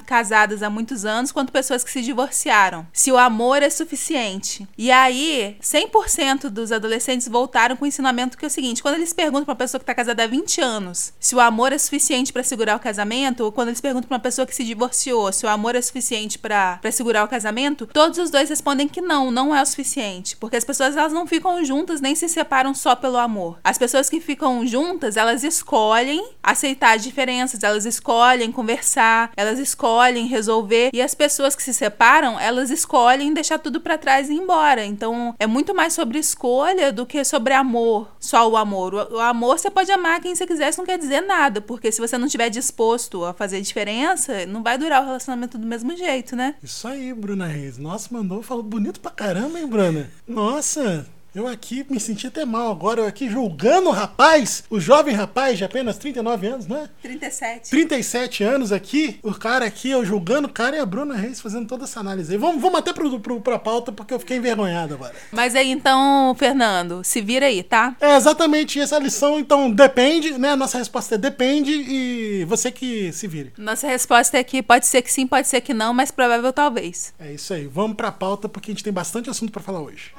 casadas 0.07 0.63
há 0.63 0.71
muitos 0.71 1.05
anos, 1.05 1.33
quanto 1.33 1.53
pessoas 1.53 1.83
que 1.85 1.91
se 1.91 2.03
divorciaram. 2.03 2.87
Se 2.93 3.11
o 3.13 3.19
amor 3.19 3.63
é 3.63 3.71
suficiente. 3.71 4.67
E 4.79 4.91
aí, 4.91 5.57
100% 5.61 6.49
dos 6.49 6.73
adolescentes 6.73 7.29
voltaram 7.29 7.77
com 7.77 7.85
o 7.85 7.89
ensinamento 7.89 8.37
que 8.39 8.45
é 8.45 8.49
o 8.49 8.51
seguinte: 8.51 8.83
quando 8.83 8.95
eles 8.97 9.13
perguntam 9.13 9.45
pra 9.45 9.53
uma 9.53 9.59
pessoa 9.59 9.79
que 9.79 9.85
tá 9.87 9.95
casada 9.95 10.25
há 10.25 10.27
20 10.27 10.61
anos 10.61 11.13
se 11.19 11.35
o 11.35 11.41
amor 11.41 11.73
é 11.73 11.79
suficiente 11.79 12.33
pra 12.33 12.43
segurar 12.43 12.77
o 12.77 12.81
casamento, 12.81 13.45
ou 13.45 13.53
quando 13.53 13.69
eles 13.69 13.81
perguntam 13.81 14.09
pra 14.09 14.17
uma 14.17 14.21
pessoa 14.23 14.47
que 14.47 14.55
se 14.55 14.65
divorciou 14.65 15.33
se 15.33 15.45
o 15.47 15.49
amor 15.49 15.75
é 15.75 15.83
suficiente 15.83 16.39
pra 16.39 16.79
segurar 16.93 17.25
o 17.25 17.29
casamento, 17.29 17.87
todos 17.87 18.19
os 18.19 18.30
dois 18.31 18.49
respondem 18.49 18.89
que 18.89 19.01
não, 19.01 19.31
não 19.31 19.55
é 19.55 19.63
o 19.63 19.67
suficiente. 19.67 20.37
Porque 20.37 20.57
as 20.57 20.65
pessoas 20.65 20.97
elas 20.97 21.13
não 21.13 21.27
ficam 21.27 21.65
juntas 21.65 22.01
nem 22.01 22.15
se 22.15 22.29
separam 22.29 22.75
só 22.75 22.95
pelo 22.95 23.19
amor. 23.19 23.59
As 23.65 23.79
pessoas 23.79 24.09
que 24.09 24.21
ficam 24.21 24.67
juntas, 24.67 25.17
elas 25.17 25.45
escolhem 25.45 26.25
aceitar 26.43 26.97
as 26.97 27.03
diferenças, 27.03 27.63
elas 27.63 27.85
escolhem 27.85 28.53
conversar, 28.53 29.33
elas 29.37 29.59
escolhem 29.59 30.27
resolver. 30.27 30.91
E 30.93 31.03
as 31.03 31.15
pessoas 31.15 31.55
que 31.55 31.63
se 31.63 31.75
separam, 31.75 32.39
elas 32.39 32.71
escolhem 32.71 33.33
deixar 33.33 33.59
tudo 33.59 33.81
pra 33.81 33.99
trás 33.99 34.29
e 34.29 34.33
ir 34.33 34.37
embora. 34.37 34.85
Então 34.85 35.35
é 35.39 35.47
muito 35.47 35.75
mais 35.75 35.93
sobre 35.93 36.19
escolha 36.19 36.93
do 36.93 37.07
que 37.07 37.25
sobre 37.25 37.55
amor, 37.55 38.09
só 38.19 38.49
o 38.49 38.57
amor. 38.57 38.95
O, 38.95 39.17
o 39.17 39.21
amor 39.21 39.59
você 39.59 39.71
pode 39.71 39.91
amar 39.91 40.21
quem 40.21 40.35
você 40.35 40.47
quiser, 40.47 40.71
isso 40.71 40.79
não 40.79 40.87
quer 40.87 40.99
dizer 40.99 41.21
nada, 41.21 41.61
porque 41.61 41.91
se 41.93 42.01
você 42.01 42.17
não 42.17 42.27
estiver 42.27 42.51
disposto 42.51 43.25
a 43.25 43.33
fazer 43.33 43.61
diferença, 43.61 44.47
não 44.47 44.63
vai 44.63 44.79
durar 44.79 45.03
o 45.03 45.07
relacionamento 45.07 45.59
do 45.59 45.67
mesmo 45.67 45.97
jeito, 45.97 46.37
né? 46.37 46.55
Isso 46.63 46.87
aí, 46.87 47.13
Bruna 47.13 47.47
Reis. 47.47 47.79
Nossa, 47.79 48.09
mandou, 48.21 48.43
falou 48.43 48.63
bonito 48.63 49.01
pra 49.01 49.11
caramba, 49.11 49.59
hein, 49.59 49.67
Bruna? 49.67 50.11
Nossa, 50.29 51.07
eu 51.35 51.47
aqui 51.47 51.87
me 51.89 52.01
senti 52.01 52.27
até 52.27 52.45
mal 52.45 52.71
agora, 52.71 53.03
eu 53.03 53.07
aqui 53.07 53.29
julgando 53.29 53.89
o 53.89 53.93
rapaz, 53.93 54.65
o 54.69 54.81
jovem 54.81 55.15
rapaz 55.15 55.59
de 55.59 55.65
apenas 55.65 55.97
39 55.99 56.47
anos, 56.47 56.67
né? 56.67 56.89
37. 57.03 57.71
37 57.71 58.45
anos 58.45 58.73
aqui, 58.73 59.19
o 59.23 59.33
cara 59.33 59.65
aqui, 59.65 59.91
eu 59.91 60.05
julgando 60.05 60.49
o 60.49 60.53
cara 60.53 60.77
e 60.77 60.81
a 60.81 60.87
Bruna 60.87 61.15
Reis 61.15 61.41
fazendo 61.41 61.69
toda 61.69 61.85
essa 61.85 62.01
análise 62.01 62.33
aí. 62.33 62.39
Vamos, 62.39 62.61
vamos 62.61 62.79
até 62.79 62.93
pro, 62.93 63.21
pro, 63.21 63.41
pra 63.41 63.59
pauta, 63.59 63.93
porque 63.93 64.13
eu 64.13 64.19
fiquei 64.19 64.39
envergonhado 64.39 64.95
agora. 64.95 65.15
Mas 65.31 65.55
aí 65.55 65.71
então, 65.71 66.35
Fernando, 66.37 67.03
se 67.05 67.21
vira 67.21 67.47
aí, 67.47 67.63
tá? 67.63 67.97
É 68.01 68.17
exatamente 68.17 68.81
essa 68.81 68.99
lição, 68.99 69.39
então 69.39 69.71
depende, 69.71 70.37
né? 70.37 70.57
Nossa 70.57 70.79
resposta 70.79 71.15
é 71.15 71.19
depende 71.19 71.71
e 71.71 72.45
você 72.47 72.73
que 72.73 73.13
se 73.13 73.27
vire. 73.27 73.53
Nossa 73.57 73.87
resposta 73.87 74.37
é 74.37 74.43
que 74.43 74.63
pode 74.63 74.87
ser 74.87 75.03
que 75.03 75.13
sim, 75.13 75.27
pode 75.27 75.47
ser 75.47 75.61
que 75.61 75.73
não, 75.73 75.95
mas 75.95 76.11
provável 76.11 76.53
talvez. 76.53 77.15
É 77.21 77.33
isso 77.33 77.55
aí, 77.55 77.67
vamos 77.67 77.97
pra 77.97 78.11
pauta 78.11 78.49
porque 78.49 78.71
a 78.71 78.75
gente 78.75 78.85
tem 78.85 78.93
bastante 78.93 79.31
assunto 79.31 79.53
pra 79.53 79.63
falar 79.63 79.81
hoje. 79.81 80.13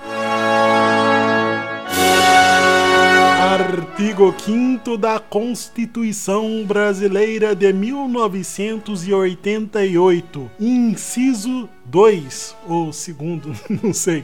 Artigo 3.52 4.34
5 4.46 4.98
da 4.98 5.20
Constituição 5.20 6.64
Brasileira 6.66 7.54
de 7.54 7.74
1988, 7.74 10.50
inciso 10.58 11.68
2, 11.84 12.56
ou 12.66 12.94
segundo, 12.94 13.54
não 13.84 13.94
sei. 13.94 14.24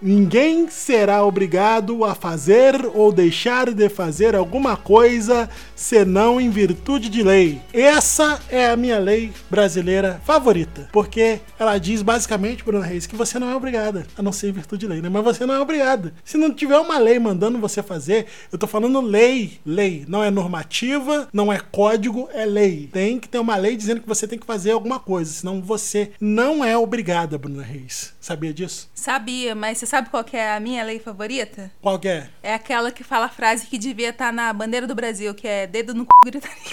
Ninguém 0.00 0.68
será 0.68 1.24
obrigado 1.24 2.04
a 2.04 2.14
fazer 2.14 2.74
ou 2.94 3.12
deixar 3.12 3.72
de 3.72 3.88
fazer 3.88 4.34
alguma 4.34 4.76
coisa 4.76 5.48
senão 5.74 6.40
em 6.40 6.50
virtude 6.50 7.08
de 7.08 7.22
lei. 7.22 7.60
Essa 7.72 8.40
é 8.48 8.70
a 8.70 8.76
minha 8.76 8.98
lei 8.98 9.32
brasileira 9.50 10.20
favorita, 10.24 10.88
porque 10.92 11.40
ela 11.58 11.78
diz 11.78 12.02
basicamente, 12.02 12.64
Bruna 12.64 12.84
Reis, 12.84 13.06
que 13.06 13.16
você 13.16 13.38
não 13.38 13.50
é 13.50 13.56
obrigada, 13.56 14.06
a 14.16 14.22
não 14.22 14.32
ser 14.32 14.48
em 14.48 14.52
virtude 14.52 14.80
de 14.80 14.86
lei, 14.86 15.00
né? 15.00 15.08
Mas 15.08 15.24
você 15.24 15.46
não 15.46 15.54
é 15.54 15.60
obrigada. 15.60 16.12
Se 16.24 16.36
não 16.36 16.52
tiver 16.52 16.78
uma 16.78 16.98
lei 16.98 17.18
mandando 17.18 17.58
você 17.58 17.82
fazer, 17.82 18.26
eu 18.52 18.58
tô 18.58 18.66
falando 18.66 19.00
lei, 19.00 19.58
lei, 19.64 20.04
não 20.06 20.22
é 20.22 20.30
normativa, 20.30 21.28
não 21.32 21.52
é 21.52 21.58
código, 21.58 22.28
é 22.32 22.44
lei. 22.44 22.88
Tem 22.92 23.18
que 23.18 23.28
ter 23.28 23.38
uma 23.38 23.56
lei 23.56 23.76
dizendo 23.76 24.00
que 24.00 24.08
você 24.08 24.26
tem 24.26 24.38
que 24.38 24.46
fazer 24.46 24.72
alguma 24.72 25.00
coisa, 25.00 25.30
senão 25.30 25.62
você 25.62 26.12
não 26.20 26.64
é 26.64 26.76
obrigada, 26.76 27.38
Bruna 27.38 27.62
Reis. 27.62 28.14
Sabia 28.20 28.52
disso? 28.52 28.90
Sabia, 28.94 29.54
mas 29.54 29.78
você 29.78 29.85
sabe 29.86 30.10
qual 30.10 30.24
que 30.24 30.36
é 30.36 30.54
a 30.54 30.60
minha 30.60 30.84
lei 30.84 30.98
favorita? 30.98 31.70
Qual 31.80 32.00
é? 32.04 32.28
É 32.42 32.54
aquela 32.54 32.90
que 32.90 33.04
fala 33.04 33.26
a 33.26 33.30
frase 33.30 33.66
que 33.66 33.78
devia 33.78 34.10
estar 34.10 34.32
na 34.32 34.52
bandeira 34.52 34.86
do 34.86 34.94
Brasil, 34.94 35.34
que 35.34 35.46
é 35.46 35.66
dedo 35.66 35.94
no 35.94 36.02
c... 36.02 36.08
gritaria. 36.24 36.56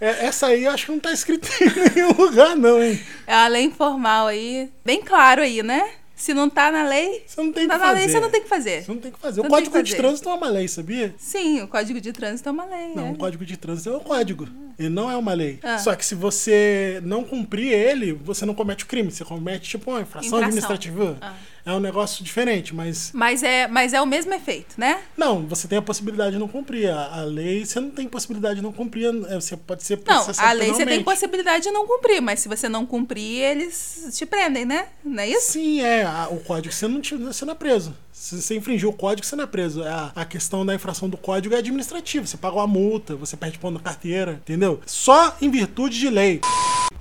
É, 0.00 0.26
essa 0.26 0.48
aí 0.48 0.64
eu 0.64 0.70
acho 0.70 0.84
que 0.84 0.92
não 0.92 1.00
tá 1.00 1.12
escrito 1.12 1.48
em 1.62 1.94
nenhum 1.94 2.12
lugar, 2.12 2.54
não, 2.54 2.82
hein? 2.82 3.00
É 3.26 3.34
uma 3.34 3.48
lei 3.48 3.64
informal 3.64 4.26
aí, 4.26 4.70
bem 4.84 5.00
claro 5.00 5.40
aí, 5.40 5.62
né? 5.62 5.92
Se 6.16 6.32
não 6.32 6.48
tá 6.48 6.70
na 6.70 6.84
lei, 6.88 7.24
Você 7.26 7.42
não 7.42 7.52
tem 7.52 7.66
tá 7.66 7.74
que 7.74 7.80
na 7.80 7.86
fazer. 7.88 7.98
lei, 8.00 8.08
você 8.08 8.20
não 8.20 8.30
tem 8.30 8.42
que 8.42 8.48
fazer. 8.48 8.84
Você 8.84 8.92
não 8.92 9.00
tem 9.00 9.10
que 9.10 9.18
fazer. 9.18 9.40
O 9.40 9.42
Não 9.42 9.50
tem 9.50 9.58
Código 9.58 9.76
que 9.76 9.82
de 9.82 9.90
fazer. 9.90 10.02
Trânsito 10.02 10.28
é 10.28 10.34
uma 10.34 10.48
lei, 10.48 10.68
sabia? 10.68 11.14
Sim, 11.18 11.62
o 11.62 11.68
Código 11.68 12.00
de 12.00 12.12
Trânsito 12.12 12.48
é 12.48 12.52
uma 12.52 12.64
lei, 12.64 12.94
Não, 12.94 13.08
é. 13.08 13.10
o 13.10 13.14
Código 13.16 13.44
de 13.44 13.56
Trânsito 13.56 13.90
é 13.90 13.96
um 13.96 14.00
código. 14.00 14.48
Ele 14.78 14.88
não 14.88 15.10
é 15.10 15.16
uma 15.16 15.32
lei. 15.34 15.58
Ah. 15.62 15.78
Só 15.78 15.94
que 15.94 16.04
se 16.06 16.14
você 16.14 17.00
não 17.04 17.24
cumprir 17.24 17.72
ele, 17.72 18.12
você 18.12 18.46
não 18.46 18.54
comete 18.54 18.84
o 18.84 18.86
crime. 18.86 19.10
Você 19.10 19.24
comete, 19.24 19.68
tipo, 19.70 19.90
uma 19.90 20.00
infração, 20.02 20.26
Infração. 20.38 20.46
administrativa. 20.46 21.18
Ah. 21.20 21.34
É 21.66 21.72
um 21.72 21.80
negócio 21.80 22.22
diferente, 22.22 22.74
mas... 22.74 23.10
Mas 23.14 23.42
é, 23.42 23.66
mas 23.66 23.94
é 23.94 24.00
o 24.02 24.06
mesmo 24.06 24.34
efeito, 24.34 24.74
né? 24.76 25.00
Não, 25.16 25.46
você 25.46 25.66
tem 25.66 25.78
a 25.78 25.82
possibilidade 25.82 26.32
de 26.32 26.38
não 26.38 26.46
cumprir. 26.46 26.90
A, 26.90 27.20
a 27.20 27.24
lei, 27.24 27.64
você 27.64 27.80
não 27.80 27.90
tem 27.90 28.06
possibilidade 28.06 28.56
de 28.56 28.62
não 28.62 28.70
cumprir. 28.72 29.06
é, 29.28 29.34
Você 29.36 29.56
pode 29.56 29.82
ser 29.82 29.96
Não, 29.96 30.02
processado 30.04 30.46
a 30.48 30.52
lei 30.52 30.68
você 30.72 30.84
tem 30.84 31.02
possibilidade 31.02 31.64
de 31.64 31.70
não 31.70 31.86
cumprir, 31.86 32.20
mas 32.20 32.40
se 32.40 32.48
você 32.48 32.68
não 32.68 32.84
cumprir, 32.84 33.40
eles 33.40 34.08
te 34.12 34.26
prendem, 34.26 34.66
né? 34.66 34.88
Não 35.02 35.22
é 35.22 35.28
isso? 35.30 35.52
Sim, 35.52 35.80
é. 35.80 36.02
a- 36.04 36.28
o 36.30 36.38
código 36.40 36.72
você 36.74 36.86
não, 36.86 37.00
te- 37.00 37.16
você 37.16 37.44
não 37.46 37.52
é 37.52 37.56
preso. 37.56 37.94
Se 38.12 38.40
você 38.42 38.54
infringiu 38.56 38.90
o 38.90 38.92
código, 38.92 39.26
você 39.26 39.34
não 39.34 39.44
é 39.44 39.46
preso. 39.46 39.82
A, 39.84 40.12
a 40.14 40.24
questão 40.24 40.64
da 40.66 40.74
infração 40.74 41.08
do 41.08 41.16
código 41.16 41.54
é 41.54 41.58
administrativa. 41.58 42.26
Você 42.26 42.36
paga 42.36 42.56
uma 42.56 42.66
multa, 42.66 43.16
você 43.16 43.36
perde 43.36 43.58
ponto 43.58 43.74
na 43.74 43.80
carteira, 43.80 44.32
entendeu? 44.34 44.80
Só 44.86 45.34
em 45.40 45.50
virtude 45.50 45.98
de 45.98 46.10
lei. 46.10 46.40